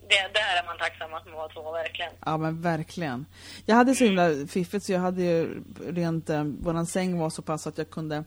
det, 0.08 0.20
där 0.38 0.52
är 0.60 0.66
man 0.66 0.78
tacksam 0.78 1.14
att 1.14 1.26
man 1.26 1.34
var 1.34 1.48
två, 1.48 1.72
verkligen. 1.72 2.12
Ja 2.26 2.36
men 2.36 2.62
verkligen. 2.62 3.26
Jag 3.66 3.76
hade 3.76 3.94
så 3.94 4.04
himla 4.04 4.46
fiffigt 4.48 4.84
så 4.84 4.92
jag 4.92 5.00
hade 5.00 5.22
ju 5.22 5.62
rent, 5.88 6.30
eh, 6.30 6.44
våran 6.44 6.86
säng 6.86 7.18
var 7.18 7.30
så 7.30 7.42
pass 7.42 7.66
att 7.66 7.78
jag 7.78 7.90
kunde 7.90 8.24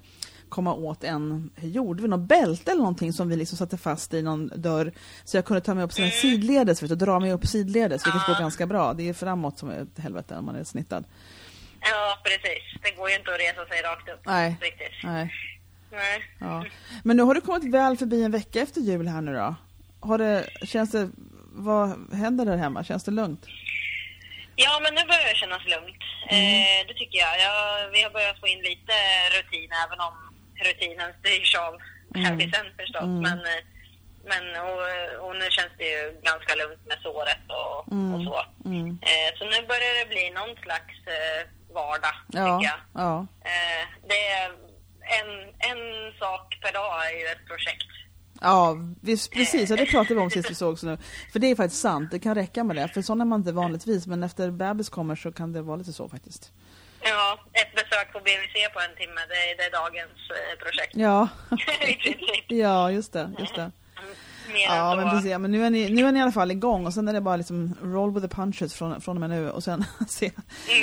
komma 0.49 0.73
åt 0.73 1.03
en, 1.03 1.51
hur 1.55 1.69
gjorde 1.69 2.01
vi, 2.01 2.07
något 2.07 2.27
bälte 2.27 2.71
eller 2.71 2.79
någonting 2.81 3.13
som 3.13 3.29
vi 3.29 3.35
liksom 3.35 3.57
satte 3.57 3.77
fast 3.77 4.13
i 4.13 4.21
någon 4.21 4.51
dörr. 4.55 4.91
Så 5.23 5.37
jag 5.37 5.45
kunde 5.45 5.61
ta 5.61 5.73
mig 5.73 5.83
upp 5.83 5.93
sen 5.93 6.11
sidledes 6.11 6.83
vet 6.83 6.89
du, 6.89 6.93
och 6.93 6.97
dra 6.99 7.19
mig 7.19 7.31
upp 7.31 7.45
sidledes, 7.47 8.05
vilket 8.07 8.21
Ja. 8.27 8.33
går 8.33 8.39
ganska 8.39 8.67
bra. 8.67 8.93
Det 8.93 9.09
är 9.09 9.13
framåt 9.13 9.59
som 9.59 9.69
är 9.69 9.81
ett 9.81 9.99
helvete 10.03 10.35
om 10.35 10.45
man 10.45 10.55
är 10.55 10.63
snittad. 10.63 11.03
Ja, 11.81 12.17
precis. 12.23 12.63
Det 12.83 12.91
går 12.91 13.09
ju 13.09 13.15
inte 13.15 13.33
att 13.33 13.39
resa 13.39 13.65
sig 13.65 13.81
rakt 13.81 14.09
upp. 14.09 14.21
Nej. 14.25 14.57
Riktigt. 14.61 14.91
Nej. 15.03 15.33
Nej. 15.93 16.23
Ja. 16.39 16.65
Men 17.03 17.17
nu 17.17 17.23
har 17.23 17.33
du 17.35 17.41
kommit 17.41 17.73
väl 17.73 17.97
förbi 17.97 18.23
en 18.23 18.31
vecka 18.31 18.61
efter 18.61 18.81
jul 18.81 19.07
här 19.07 19.21
nu 19.21 19.33
då? 19.33 19.55
Har 19.99 20.17
det, 20.17 20.49
känns 20.63 20.91
det, 20.91 21.09
vad 21.69 22.13
händer 22.13 22.45
där 22.45 22.57
hemma? 22.57 22.83
Känns 22.83 23.03
det 23.03 23.11
lugnt? 23.11 23.45
Ja, 24.55 24.79
men 24.83 24.95
nu 24.95 25.01
börjar 25.11 25.27
det 25.33 25.35
kännas 25.43 25.65
lugnt. 25.65 26.01
Eh, 26.29 26.79
det 26.87 26.93
tycker 26.93 27.17
jag. 27.25 27.33
jag. 27.47 27.89
Vi 27.93 27.99
har 28.03 28.09
börjat 28.17 28.39
få 28.39 28.47
in 28.47 28.59
lite 28.71 28.95
rutin, 29.37 29.69
även 29.85 29.99
om 30.07 30.13
rutinen 30.65 31.09
styrs 31.19 31.55
av 31.55 31.73
hälsan 32.23 32.65
förstås. 32.79 33.03
Mm. 33.03 33.21
Men, 33.27 33.39
eh, 33.39 33.61
men 34.31 34.43
och, 34.67 34.81
och 35.25 35.35
nu 35.41 35.47
känns 35.57 35.73
det 35.77 35.87
ju 35.95 36.01
ganska 36.29 36.55
lugnt 36.55 36.83
med 36.89 36.97
såret 37.07 37.43
och, 37.59 37.77
och 38.13 38.21
så. 38.27 38.37
Mm. 38.69 38.87
Eh, 39.11 39.29
så 39.37 39.43
nu 39.45 39.59
börjar 39.71 39.93
det 39.99 40.07
bli 40.13 40.25
någon 40.39 40.55
slags 40.65 40.95
eh, 41.17 41.41
vardag, 41.77 42.15
Ja, 42.27 42.45
tycker 42.59 42.69
jag. 42.73 42.79
ja. 43.03 43.27
Eh, 43.51 43.83
det 44.09 44.21
är 44.39 44.47
en, 45.19 45.29
en 45.71 46.13
sak 46.19 46.57
per 46.61 46.73
dag 46.73 47.05
är 47.05 47.19
ju 47.19 47.25
ett 47.25 47.47
projekt. 47.47 47.87
Ja, 48.41 48.75
visst, 49.01 49.31
precis. 49.31 49.69
Ja, 49.69 49.75
det 49.75 49.85
pratade 49.85 50.15
vi 50.15 50.21
om 50.21 50.29
sist 50.29 50.49
vi 50.51 50.55
sågs 50.55 50.83
nu. 50.83 50.97
För 51.31 51.39
det 51.39 51.47
är 51.51 51.55
faktiskt 51.55 51.81
sant, 51.81 52.11
det 52.11 52.19
kan 52.19 52.35
räcka 52.35 52.63
med 52.63 52.75
det. 52.75 52.87
För 52.87 53.01
sån 53.01 53.21
är 53.21 53.25
man 53.25 53.39
inte 53.39 53.51
vanligtvis, 53.51 54.07
men 54.07 54.23
efter 54.23 54.51
bebis 54.51 54.89
kommer 54.89 55.15
så 55.15 55.31
kan 55.31 55.53
det 55.53 55.61
vara 55.61 55.77
lite 55.77 55.93
så 55.93 56.09
faktiskt. 56.09 56.51
Ja, 57.01 57.39
ett 57.53 57.75
besök 57.75 58.13
på 58.13 58.19
BVC 58.19 58.73
på 58.73 58.79
en 58.79 58.95
timme, 58.97 59.21
det, 59.29 59.35
är- 59.51 59.57
det 59.57 59.63
är 59.63 59.71
dagens 59.71 60.19
eh, 60.29 60.59
projekt. 60.63 60.95
Ja, 60.95 61.27
ja 62.47 62.91
just 62.91 63.13
det. 63.13 63.31
Just 63.39 63.55
det. 63.55 63.71
Mer 64.53 64.65
Ja, 64.77 64.91
än 64.91 64.97
men 64.97 65.09
precis. 65.09 65.37
Men 65.39 65.51
nu 65.51 65.65
är, 65.65 65.69
ni, 65.69 65.89
nu 65.89 66.05
är 66.07 66.11
ni 66.11 66.19
i 66.19 66.21
alla 66.21 66.31
fall 66.31 66.51
igång 66.51 66.85
och 66.85 66.93
sen 66.93 67.07
är 67.07 67.13
det 67.13 67.21
bara 67.21 67.37
liksom 67.37 67.75
roll 67.81 68.13
with 68.13 68.27
the 68.27 68.35
punches 68.35 68.73
från, 68.73 69.01
från 69.01 69.17
och 69.17 69.21
med 69.21 69.29
nu 69.29 69.49
och 69.49 69.63
sen 69.63 69.83
se, 70.07 70.31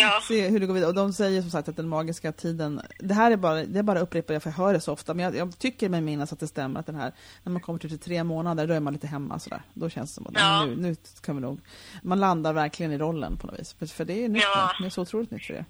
Ja. 0.00 0.20
se 0.28 0.48
hur 0.48 0.60
det 0.60 0.66
går 0.66 0.74
vidare. 0.74 0.88
Och 0.88 0.94
de 0.94 1.12
säger 1.12 1.40
som 1.42 1.50
sagt 1.50 1.68
att 1.68 1.76
den 1.76 1.88
magiska 1.88 2.32
tiden, 2.32 2.80
det 2.98 3.14
här 3.14 3.30
är 3.30 3.36
bara, 3.36 3.54
det 3.64 3.78
är 3.78 3.82
bara 3.82 4.00
upprepar 4.00 4.34
jag 4.34 4.42
för 4.42 4.50
jag 4.50 4.56
hör 4.56 4.72
det 4.72 4.80
så 4.80 4.92
ofta, 4.92 5.14
men 5.14 5.24
jag, 5.24 5.36
jag 5.36 5.58
tycker 5.58 5.88
mig 5.88 6.00
minnas 6.00 6.32
att 6.32 6.40
det 6.40 6.48
stämmer 6.48 6.80
att 6.80 6.86
den 6.86 6.94
här, 6.96 7.12
när 7.42 7.52
man 7.52 7.62
kommer 7.62 7.78
till 7.78 7.98
tre 7.98 8.24
månader, 8.24 8.66
då 8.66 8.74
är 8.74 8.80
man 8.80 8.92
lite 8.92 9.06
hemma 9.06 9.38
sådär. 9.38 9.62
Då 9.74 9.88
känns 9.90 10.10
det 10.10 10.14
som 10.14 10.26
att 10.26 10.32
Ja. 10.34 10.64
nu, 10.64 10.76
nu 10.76 10.96
kan 11.20 11.36
vi 11.36 11.42
nog, 11.42 11.60
man 12.02 12.20
landar 12.20 12.52
verkligen 12.52 12.92
i 12.92 12.98
rollen 12.98 13.36
på 13.36 13.46
något 13.46 13.60
vis. 13.60 13.72
För, 13.78 13.86
för 13.86 14.04
det 14.04 14.24
är 14.24 14.28
nytt 14.28 14.42
Ja. 14.54 14.72
nu. 14.80 14.84
det 14.84 14.88
är 14.88 14.90
så 14.90 15.02
otroligt 15.02 15.30
nytt 15.30 15.44
för 15.46 15.54
er. 15.54 15.64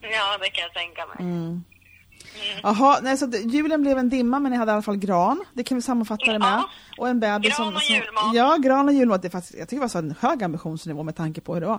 ja, 0.00 0.38
det 0.40 0.48
kan 0.50 0.62
jag 0.62 0.74
tänka 0.74 1.06
mig. 1.06 1.16
Mm. 1.20 1.64
Jaha, 2.62 2.98
nej, 3.02 3.16
så 3.16 3.26
julen 3.44 3.82
blev 3.82 3.98
en 3.98 4.08
dimma 4.08 4.38
men 4.38 4.52
ni 4.52 4.58
hade 4.58 4.70
i 4.70 4.72
alla 4.72 4.82
fall 4.82 4.96
gran. 4.96 5.44
Det 5.52 5.62
kan 5.62 5.76
vi 5.76 5.82
sammanfatta 5.82 6.32
det 6.32 6.38
med. 6.38 6.48
Ja. 6.48 6.68
Och 6.98 7.08
en 7.08 7.20
bebis 7.20 7.56
Gran 7.56 7.74
och 7.76 7.82
som, 7.82 7.94
julmat. 7.94 8.34
Ja, 8.34 8.56
gran 8.56 8.88
och 8.88 8.94
julmat. 8.94 9.22
Det 9.22 9.28
är 9.28 9.30
faktiskt, 9.30 9.58
jag 9.58 9.68
tycker 9.68 9.76
det 9.76 9.84
var 9.84 9.88
så 9.88 9.98
en 9.98 10.14
hög 10.20 10.42
ambitionsnivå 10.42 11.02
med 11.02 11.16
tanke 11.16 11.40
på 11.40 11.54
hur 11.54 11.60
det 11.60 11.66
var. 11.66 11.78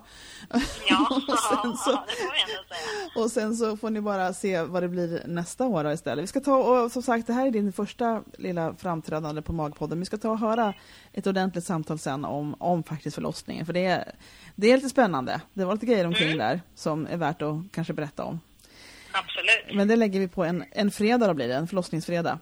Ja, 0.88 1.06
och, 1.28 1.38
sen 1.38 1.76
så, 1.76 1.90
ja, 1.90 2.04
det 2.06 2.12
får 2.12 2.32
vi 2.32 2.40
ändå 2.52 2.64
säga. 2.68 3.24
och 3.24 3.30
sen 3.30 3.56
så 3.56 3.76
får 3.76 3.90
ni 3.90 4.00
bara 4.00 4.32
se 4.32 4.62
vad 4.62 4.82
det 4.82 4.88
blir 4.88 5.22
nästa 5.26 5.66
år 5.66 5.84
då 5.84 5.92
istället. 5.92 6.22
Vi 6.22 6.26
ska 6.26 6.40
ta 6.40 6.56
och 6.56 6.92
som 6.92 7.02
sagt, 7.02 7.26
det 7.26 7.32
här 7.32 7.46
är 7.46 7.50
din 7.50 7.72
första 7.72 8.22
lilla 8.38 8.74
framträdande 8.74 9.42
på 9.42 9.52
Magpodden. 9.52 9.98
Vi 10.00 10.04
ska 10.06 10.16
ta 10.16 10.30
och 10.30 10.38
höra 10.38 10.74
ett 11.12 11.26
ordentligt 11.26 11.64
samtal 11.64 11.98
sen 11.98 12.24
om, 12.24 12.54
om 12.58 12.82
faktiskt 12.82 13.14
förlossningen. 13.14 13.66
För 13.66 13.72
det 13.72 13.84
är, 13.86 14.12
det 14.56 14.72
är 14.72 14.76
lite 14.76 14.88
spännande. 14.88 15.40
Det 15.54 15.64
var 15.64 15.72
lite 15.74 15.86
grejer 15.86 16.06
omkring 16.06 16.28
Mm. 16.28 16.38
där 16.38 16.60
som 16.74 17.06
är 17.06 17.16
värt 17.16 17.42
att 17.42 17.54
kanske 17.72 17.92
berätta 17.92 18.24
om. 18.24 18.40
Absolut. 19.24 19.76
Men 19.76 19.88
det 19.88 19.96
lägger 19.96 20.20
vi 20.20 20.28
på 20.28 20.44
en, 20.44 20.64
en 20.70 20.90
fredag 20.90 21.26
då 21.26 21.34
blir 21.34 21.48
det, 21.48 21.54
en 21.54 21.68
förlossningsfredag. 21.68 22.38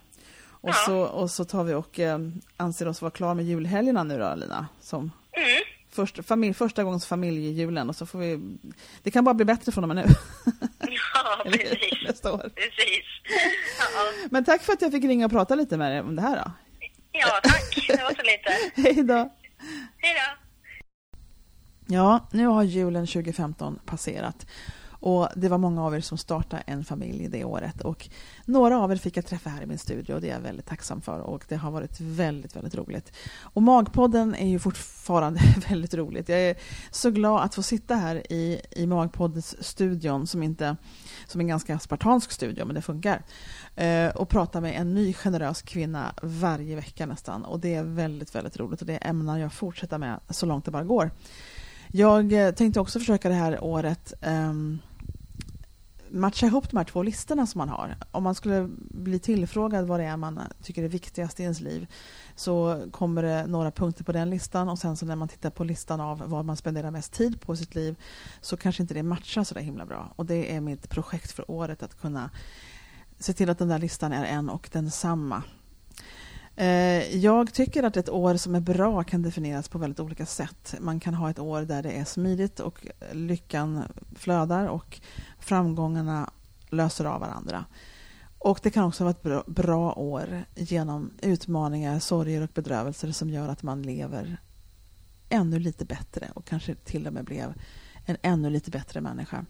Och, 0.48 0.68
Ja. 0.68 0.74
så, 0.86 0.98
och 0.98 1.30
så 1.30 1.44
tar 1.44 1.64
vi 1.64 1.74
och 1.74 2.00
eh, 2.00 2.18
anser 2.56 2.88
oss 2.88 3.02
vara 3.02 3.10
klara 3.10 3.34
med 3.34 3.44
julhelgerna 3.44 4.04
nu 4.04 4.18
då 4.18 4.34
Lina. 4.34 4.66
Som 4.80 5.12
Mm. 5.32 5.48
först, 5.90 6.24
familj, 6.26 6.54
första 6.54 6.84
gångs 6.84 7.06
familjejulen 7.06 7.88
och 7.88 7.96
så 7.96 8.06
får 8.06 8.18
vi, 8.18 8.40
det 9.02 9.10
kan 9.10 9.24
bara 9.24 9.34
bli 9.34 9.44
bättre 9.44 9.72
från 9.72 9.84
och 9.84 9.88
med 9.88 9.96
nu. 9.96 10.12
Ja, 10.80 11.44
precis. 11.50 12.08
Nästa 12.08 12.32
år. 12.32 12.38
Precis. 12.54 13.04
Ja, 13.78 14.28
Men 14.30 14.44
tack 14.44 14.62
för 14.62 14.72
att 14.72 14.82
jag 14.82 14.92
fick 14.92 15.04
ringa 15.04 15.24
och 15.26 15.32
prata 15.32 15.54
lite 15.54 15.76
med 15.76 15.92
dig 15.92 16.00
om 16.00 16.16
det 16.16 16.22
här 16.22 16.36
då. 16.36 16.50
ja, 17.12 17.40
tack. 17.42 17.86
Det 17.88 18.02
var 18.02 18.10
så 18.14 18.22
lite. 18.22 18.72
Hej 18.88 19.04
då! 19.04 19.14
Hej 19.98 20.14
då. 20.14 20.42
Ja, 21.94 22.28
nu 22.32 22.46
har 22.46 22.62
julen 22.62 23.06
2015 23.06 23.78
passerat. 23.86 24.46
Och 25.00 25.28
det 25.36 25.48
var 25.48 25.58
många 25.58 25.84
av 25.84 25.94
er 25.94 26.00
som 26.00 26.18
startade 26.18 26.62
en 26.66 26.84
familj 26.84 27.28
det 27.28 27.44
året. 27.44 27.80
Och 27.80 28.08
några 28.44 28.78
av 28.78 28.92
er 28.92 28.96
fick 28.96 29.16
jag 29.16 29.26
träffa 29.26 29.50
här 29.50 29.62
i 29.62 29.66
min 29.66 29.78
studio 29.78 30.14
och 30.14 30.20
det 30.20 30.30
är 30.30 30.34
jag 30.34 30.40
väldigt 30.40 30.66
tacksam 30.66 31.00
för. 31.00 31.20
Och 31.20 31.44
det 31.48 31.56
har 31.56 31.70
varit 31.70 32.00
väldigt, 32.00 32.56
väldigt 32.56 32.74
roligt. 32.74 33.12
Och 33.40 33.62
Magpodden 33.62 34.34
är 34.34 34.48
ju 34.48 34.58
fortfarande 34.58 35.40
väldigt 35.68 35.94
roligt. 35.94 36.28
Jag 36.28 36.40
är 36.40 36.56
så 36.90 37.10
glad 37.10 37.44
att 37.44 37.54
få 37.54 37.62
sitta 37.62 37.94
här 37.94 38.32
i, 38.32 38.60
i 38.70 38.86
Magpoddens 38.86 39.64
studion 39.64 40.26
som 40.26 40.42
inte 40.42 40.76
som 41.26 41.40
en 41.40 41.46
ganska 41.46 41.78
spartansk 41.78 42.32
studio, 42.32 42.64
men 42.64 42.74
det 42.74 42.82
funkar. 42.82 43.22
Eh, 43.76 44.08
och 44.08 44.28
prata 44.28 44.60
med 44.60 44.80
en 44.80 44.94
ny 44.94 45.12
generös 45.12 45.62
kvinna 45.62 46.14
varje 46.22 46.76
vecka 46.76 47.06
nästan. 47.06 47.44
Och 47.44 47.60
det 47.60 47.74
är 47.74 47.82
väldigt, 47.84 48.34
väldigt 48.34 48.56
roligt 48.56 48.80
och 48.80 48.86
det 48.86 48.96
ämnar 48.96 49.38
jag 49.38 49.52
fortsätta 49.52 49.98
med 49.98 50.20
så 50.30 50.46
långt 50.46 50.64
det 50.64 50.70
bara 50.70 50.84
går. 50.84 51.10
Jag 51.96 52.32
eh, 52.32 52.50
tänkte 52.50 52.80
också 52.80 52.98
försöka 52.98 53.28
det 53.28 53.34
här 53.34 53.64
året 53.64 54.12
um, 54.22 54.78
matcha 56.10 56.46
ihop 56.46 56.70
de 56.70 56.76
här 56.76 56.84
två 56.84 57.02
listorna 57.02 57.46
som 57.46 57.58
man 57.58 57.68
har. 57.68 57.96
Om 58.10 58.22
man 58.22 58.34
skulle 58.34 58.68
bli 58.78 59.18
tillfrågad 59.18 59.86
vad 59.86 60.00
det 60.00 60.04
är 60.04 60.16
man 60.16 60.40
tycker 60.62 60.82
är 60.82 60.88
viktigast 60.88 61.40
i 61.40 61.42
ens 61.42 61.60
liv 61.60 61.86
så 62.34 62.84
kommer 62.90 63.22
det 63.22 63.46
några 63.46 63.70
punkter 63.70 64.04
på 64.04 64.12
den 64.12 64.30
listan 64.30 64.68
och 64.68 64.78
sen 64.78 64.96
så 64.96 65.06
när 65.06 65.16
man 65.16 65.28
tittar 65.28 65.50
på 65.50 65.64
listan 65.64 66.00
av 66.00 66.22
vad 66.26 66.44
man 66.44 66.56
spenderar 66.56 66.90
mest 66.90 67.12
tid 67.12 67.40
på 67.40 67.54
i 67.54 67.56
sitt 67.56 67.74
liv 67.74 67.96
så 68.40 68.56
kanske 68.56 68.82
inte 68.82 68.94
det 68.94 69.02
matchar 69.02 69.44
så 69.44 69.54
där 69.54 69.60
himla 69.60 69.86
bra. 69.86 70.12
Och 70.16 70.26
det 70.26 70.54
är 70.56 70.60
mitt 70.60 70.88
projekt 70.88 71.32
för 71.32 71.50
året 71.50 71.82
att 71.82 72.00
kunna 72.00 72.30
se 73.18 73.32
till 73.32 73.50
att 73.50 73.58
den 73.58 73.68
där 73.68 73.78
listan 73.78 74.12
är 74.12 74.24
en 74.24 74.50
och 74.50 74.68
densamma. 74.72 75.42
Eh, 76.56 77.16
jag 77.16 77.54
tycker 77.54 77.82
att 77.82 77.96
ett 77.96 78.08
år 78.08 78.36
som 78.36 78.54
är 78.54 78.60
bra 78.60 79.04
kan 79.04 79.22
definieras 79.22 79.68
på 79.68 79.78
väldigt 79.78 80.00
olika 80.00 80.26
sätt. 80.26 80.74
Man 80.80 81.00
kan 81.00 81.14
ha 81.14 81.30
ett 81.30 81.38
år 81.38 81.62
där 81.62 81.82
det 81.82 81.90
är 81.90 82.04
smidigt 82.04 82.60
och 82.60 82.86
lyckan 83.12 83.82
flödar 84.14 84.66
och 84.66 85.00
framgångarna 85.38 86.30
löser 86.70 87.04
av 87.04 87.20
varandra. 87.20 87.64
Och 88.38 88.60
det 88.62 88.70
kan 88.70 88.84
också 88.84 89.04
vara 89.04 89.10
ett 89.10 89.22
bra, 89.22 89.44
bra 89.46 89.92
år 89.92 90.44
genom 90.54 91.10
utmaningar, 91.22 91.98
sorger 91.98 92.42
och 92.42 92.50
bedrövelser 92.54 93.12
som 93.12 93.30
gör 93.30 93.48
att 93.48 93.62
man 93.62 93.82
lever 93.82 94.36
ännu 95.28 95.58
lite 95.58 95.84
bättre 95.84 96.30
och 96.34 96.44
kanske 96.44 96.74
till 96.74 97.06
och 97.06 97.12
med 97.12 97.24
blev 97.24 97.54
en 98.04 98.16
ännu 98.22 98.50
lite 98.50 98.70
bättre 98.70 99.00
människa. 99.00 99.44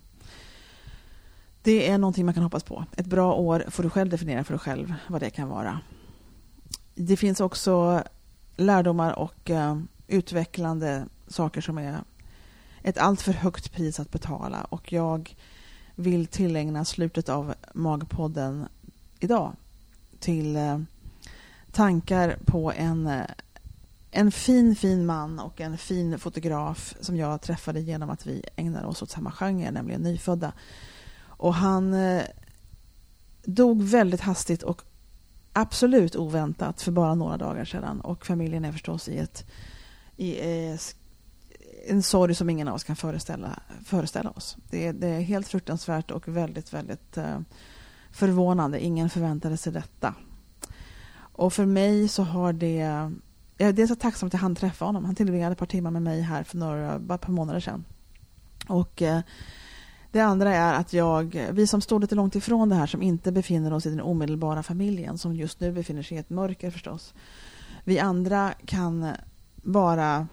Det 1.62 1.90
är 1.90 1.99
någonting 1.99 2.25
man 2.25 2.35
kan 2.35 2.42
hoppas 2.42 2.64
på. 2.64 2.85
Ett 2.97 3.07
bra 3.07 3.35
år 3.35 3.64
får 3.69 3.83
du 3.83 3.90
själv 3.90 4.11
definiera 4.11 4.45
för 4.45 4.53
dig 4.53 4.61
själv 4.61 4.95
vad 5.09 5.21
det 5.21 5.31
kan 5.31 5.49
vara. 5.49 5.81
Det 6.99 7.17
finns 7.17 7.41
också 7.41 8.03
lärdomar 8.57 9.19
och 9.19 9.51
eh, 9.51 9.81
utvecklande 10.07 11.07
saker 11.29 11.61
som 11.61 11.79
är 11.79 12.01
ett 12.83 12.99
alltför 12.99 13.33
högt 13.33 13.73
pris 13.73 14.01
att 14.01 14.11
betala 14.11 14.65
och 14.65 14.93
jag 14.93 15.37
vill 15.95 16.27
tillägna 16.27 16.85
slutet 16.85 17.29
av 17.29 17.55
Magpodden 17.75 18.67
idag 19.21 19.53
till 20.19 20.57
eh, 20.57 20.81
tankar 21.73 22.39
på 22.45 22.73
en, 22.73 23.07
eh, 23.07 23.27
en 24.11 24.33
fin, 24.33 24.77
fin 24.77 25.07
man 25.07 25.39
och 25.39 25.61
en 25.61 25.79
fin 25.79 26.19
fotograf 26.19 26.95
som 27.01 27.17
jag 27.17 27.41
träffade 27.41 27.81
genom 27.81 28.11
att 28.11 28.27
vi 28.27 28.43
ägnar 28.57 28.85
oss 28.85 29.03
åt 29.03 29.11
samma 29.11 29.33
genre, 29.33 29.71
nämligen 29.71 30.03
nyfödda. 30.03 30.53
Och 31.19 31.55
han 31.55 31.95
eh, 31.95 32.23
dog 33.45 33.83
väldigt 33.83 34.21
hastigt 34.21 34.63
och 34.63 34.83
absolut 35.57 36.16
oväntat 36.16 36.83
för 36.83 36.92
bara 36.92 37.14
några 37.14 37.37
dagar 37.37 37.64
sedan. 37.64 38.01
Och 38.01 38.27
familjen 38.27 38.64
är 38.64 38.73
förstås 38.73 39.09
i, 39.09 39.19
ett, 39.19 39.47
i 40.16 40.38
eh, 40.40 40.79
en 41.88 42.03
sorg 42.03 42.35
som 42.35 42.51
ingen 42.51 42.69
av 42.69 42.75
oss 42.75 42.85
kan 42.85 42.97
föreställa, 42.97 43.59
föreställa 43.85 44.31
oss. 44.31 44.57
Det 44.71 44.87
är, 44.87 44.92
det 44.92 45.07
är 45.07 45.21
helt 45.21 45.49
fruktansvärt 45.49 46.11
och 46.11 46.29
väldigt, 46.29 46.73
väldigt 46.73 47.16
eh, 47.16 47.40
förvånande. 48.11 48.85
Ingen 48.85 49.11
förväntade 49.11 49.57
sig 49.57 49.73
detta. 49.73 50.14
Och 51.19 51.53
för 51.53 51.66
mig 51.66 52.09
så 52.09 52.23
har 52.23 52.53
det... 52.53 53.11
Jag 53.59 53.79
är 53.79 53.87
så 53.87 53.97
tacksam 53.97 54.27
att 54.27 54.33
jag 54.33 54.40
hann 54.40 54.55
träffa 54.55 54.85
honom. 54.85 55.05
Han 55.05 55.14
tillbringade 55.14 55.53
ett 55.53 55.59
par 55.59 55.66
timmar 55.66 55.90
med 55.90 56.03
mig 56.03 56.21
här 56.21 56.42
för 56.42 56.57
några, 56.57 56.99
bara 56.99 57.14
ett 57.14 57.21
par 57.21 57.33
månader 57.33 57.61
sedan. 57.61 57.85
Och 58.69 59.03
eh, 59.03 59.21
det 60.16 60.24
andra 60.24 60.55
är 60.55 60.74
att 60.74 60.92
jag, 60.92 61.48
vi 61.52 61.66
som 61.66 61.81
står 61.81 62.00
lite 62.00 62.14
långt 62.14 62.37
ifrån 62.37 62.68
det 62.68 62.74
här, 62.74 62.87
som 62.87 63.02
inte 63.02 63.33
befinner 63.33 63.72
oss 63.72 63.87
i 63.87 63.90
den 63.90 64.00
omedelbara 64.00 64.62
familjen, 64.62 65.18
som 65.18 65.35
just 65.35 65.61
nu 65.61 65.72
befinner 65.72 66.02
sig 66.02 66.16
i 66.16 66.20
ett 66.20 66.31
mörker 66.31 66.70
förstås. 66.70 67.14
Vi 67.85 67.98
andra 67.98 68.52
kan 68.66 69.12
bara 69.55 70.29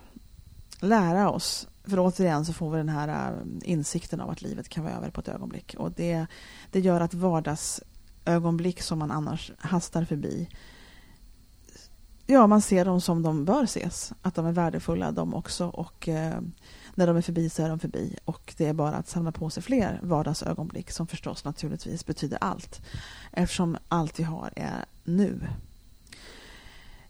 lära 0.80 1.30
oss, 1.30 1.68
för 1.84 2.00
återigen 2.00 2.46
så 2.46 2.54
får 2.54 2.72
vi 2.72 2.78
den 2.78 2.90
här 2.90 3.08
eh, 3.08 3.72
insikten 3.72 4.22
av 4.22 4.30
att 4.30 4.42
livet 4.42 4.70
kan 4.70 4.84
vara 4.84 4.94
över 4.94 5.10
på 5.10 5.22
ett 5.22 5.28
ögonblick. 5.28 5.76
Och 5.78 5.92
det, 5.92 6.26
det 6.72 6.80
gör 6.80 7.02
att 7.02 7.14
vardagsögonblick 7.14 8.82
som 8.82 9.00
man 9.00 9.12
annars 9.12 9.52
hastar 9.58 10.06
förbi, 10.06 10.50
ja, 12.26 12.48
man 12.48 12.62
ser 12.62 12.86
dem 12.86 13.02
som 13.02 13.24
de 13.24 13.46
bör 13.46 13.64
ses. 13.64 14.14
Att 14.22 14.36
de 14.36 14.46
är 14.46 14.52
värdefulla 14.52 15.12
de 15.12 15.34
också. 15.34 15.68
Och 15.68 16.10
eh, 16.10 16.42
när 16.96 17.08
de 17.08 17.18
är 17.18 17.22
förbi 17.22 17.50
så 17.50 17.64
är 17.64 17.70
de 17.70 17.80
förbi. 17.80 18.18
Och 18.26 18.54
det 18.58 18.66
är 18.66 18.74
bara 18.74 18.96
att 18.96 19.08
samla 19.08 19.32
på 19.32 19.50
sig 19.50 19.64
fler 19.64 20.00
vardagsögonblick 20.04 20.92
som 20.92 21.08
förstås 21.08 21.46
naturligtvis 21.46 22.06
betyder 22.06 22.38
allt. 22.42 22.82
Eftersom 23.32 23.78
allt 23.88 24.20
vi 24.20 24.24
har 24.24 24.54
är 24.56 24.86
nu. 25.04 25.48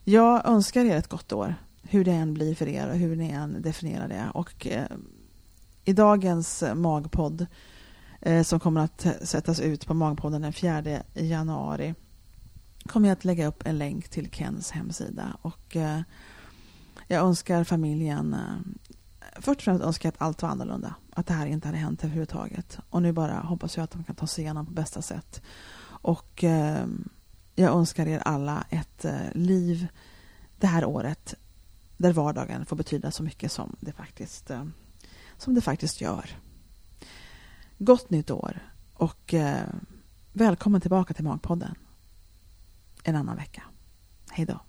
Jag 0.04 0.46
önskar 0.46 0.84
er 0.84 0.96
ett 0.96 1.08
gott 1.08 1.32
år. 1.32 1.54
Hur 1.82 2.04
det 2.04 2.12
än 2.12 2.34
blir 2.34 2.54
för 2.54 2.68
er 2.68 2.88
och 2.88 2.96
hur 2.96 3.16
ni 3.16 3.28
än 3.28 3.62
definierar 3.62 4.08
det. 4.08 4.30
Och 4.34 4.66
eh, 4.66 4.86
i 5.84 5.92
dagens 5.92 6.64
magpodd 6.74 7.46
eh, 8.20 8.42
som 8.42 8.60
kommer 8.60 8.80
att 8.80 9.06
sättas 9.22 9.60
ut 9.60 9.86
på 9.86 9.94
Magpodden 9.94 10.42
den 10.42 10.52
4 10.52 11.02
januari 11.14 11.94
kommer 12.88 13.08
jag 13.08 13.16
att 13.16 13.24
lägga 13.24 13.46
upp 13.46 13.66
en 13.66 13.78
länk 13.78 14.08
till 14.08 14.30
Kens 14.30 14.70
hemsida. 14.70 15.36
Och 15.42 15.76
eh, 15.76 16.00
jag 17.08 17.26
önskar 17.26 17.64
familjen 17.64 18.34
eh, 18.34 18.72
Först 19.34 19.58
och 19.58 19.64
främst 19.64 19.84
önskar 19.84 20.06
jag 20.06 20.14
att 20.14 20.22
allt 20.22 20.42
var 20.42 20.48
annorlunda. 20.48 20.94
Att 21.12 21.26
det 21.26 21.34
här 21.34 21.46
inte 21.46 21.68
hade 21.68 21.78
hänt 21.78 22.04
överhuvudtaget. 22.04 22.78
Och 22.90 23.02
nu 23.02 23.12
bara 23.12 23.34
hoppas 23.34 23.76
jag 23.76 23.84
att 23.84 23.90
de 23.90 24.04
kan 24.04 24.14
ta 24.16 24.26
sig 24.26 24.44
igenom 24.44 24.66
på 24.66 24.72
bästa 24.72 25.02
sätt. 25.02 25.42
Och 25.86 26.44
eh, 26.44 26.86
jag 27.54 27.72
önskar 27.76 28.06
er 28.06 28.18
alla 28.18 28.64
ett 28.70 29.04
eh, 29.04 29.32
liv 29.34 29.88
det 30.58 30.66
här 30.66 30.84
året 30.84 31.34
där 31.96 32.12
vardagen 32.12 32.66
får 32.66 32.76
betyda 32.76 33.10
så 33.10 33.22
mycket 33.22 33.52
som 33.52 33.76
det 33.80 33.92
faktiskt, 33.92 34.50
eh, 34.50 34.64
som 35.36 35.54
det 35.54 35.60
faktiskt 35.60 36.00
gör. 36.00 36.30
Gott 37.78 38.10
nytt 38.10 38.30
år 38.30 38.72
och 38.94 39.34
eh, 39.34 39.68
välkommen 40.32 40.80
tillbaka 40.80 41.14
till 41.14 41.24
Magpodden 41.24 41.74
en 43.04 43.16
annan 43.16 43.36
vecka. 43.36 43.62
Hej 44.30 44.46
då. 44.46 44.60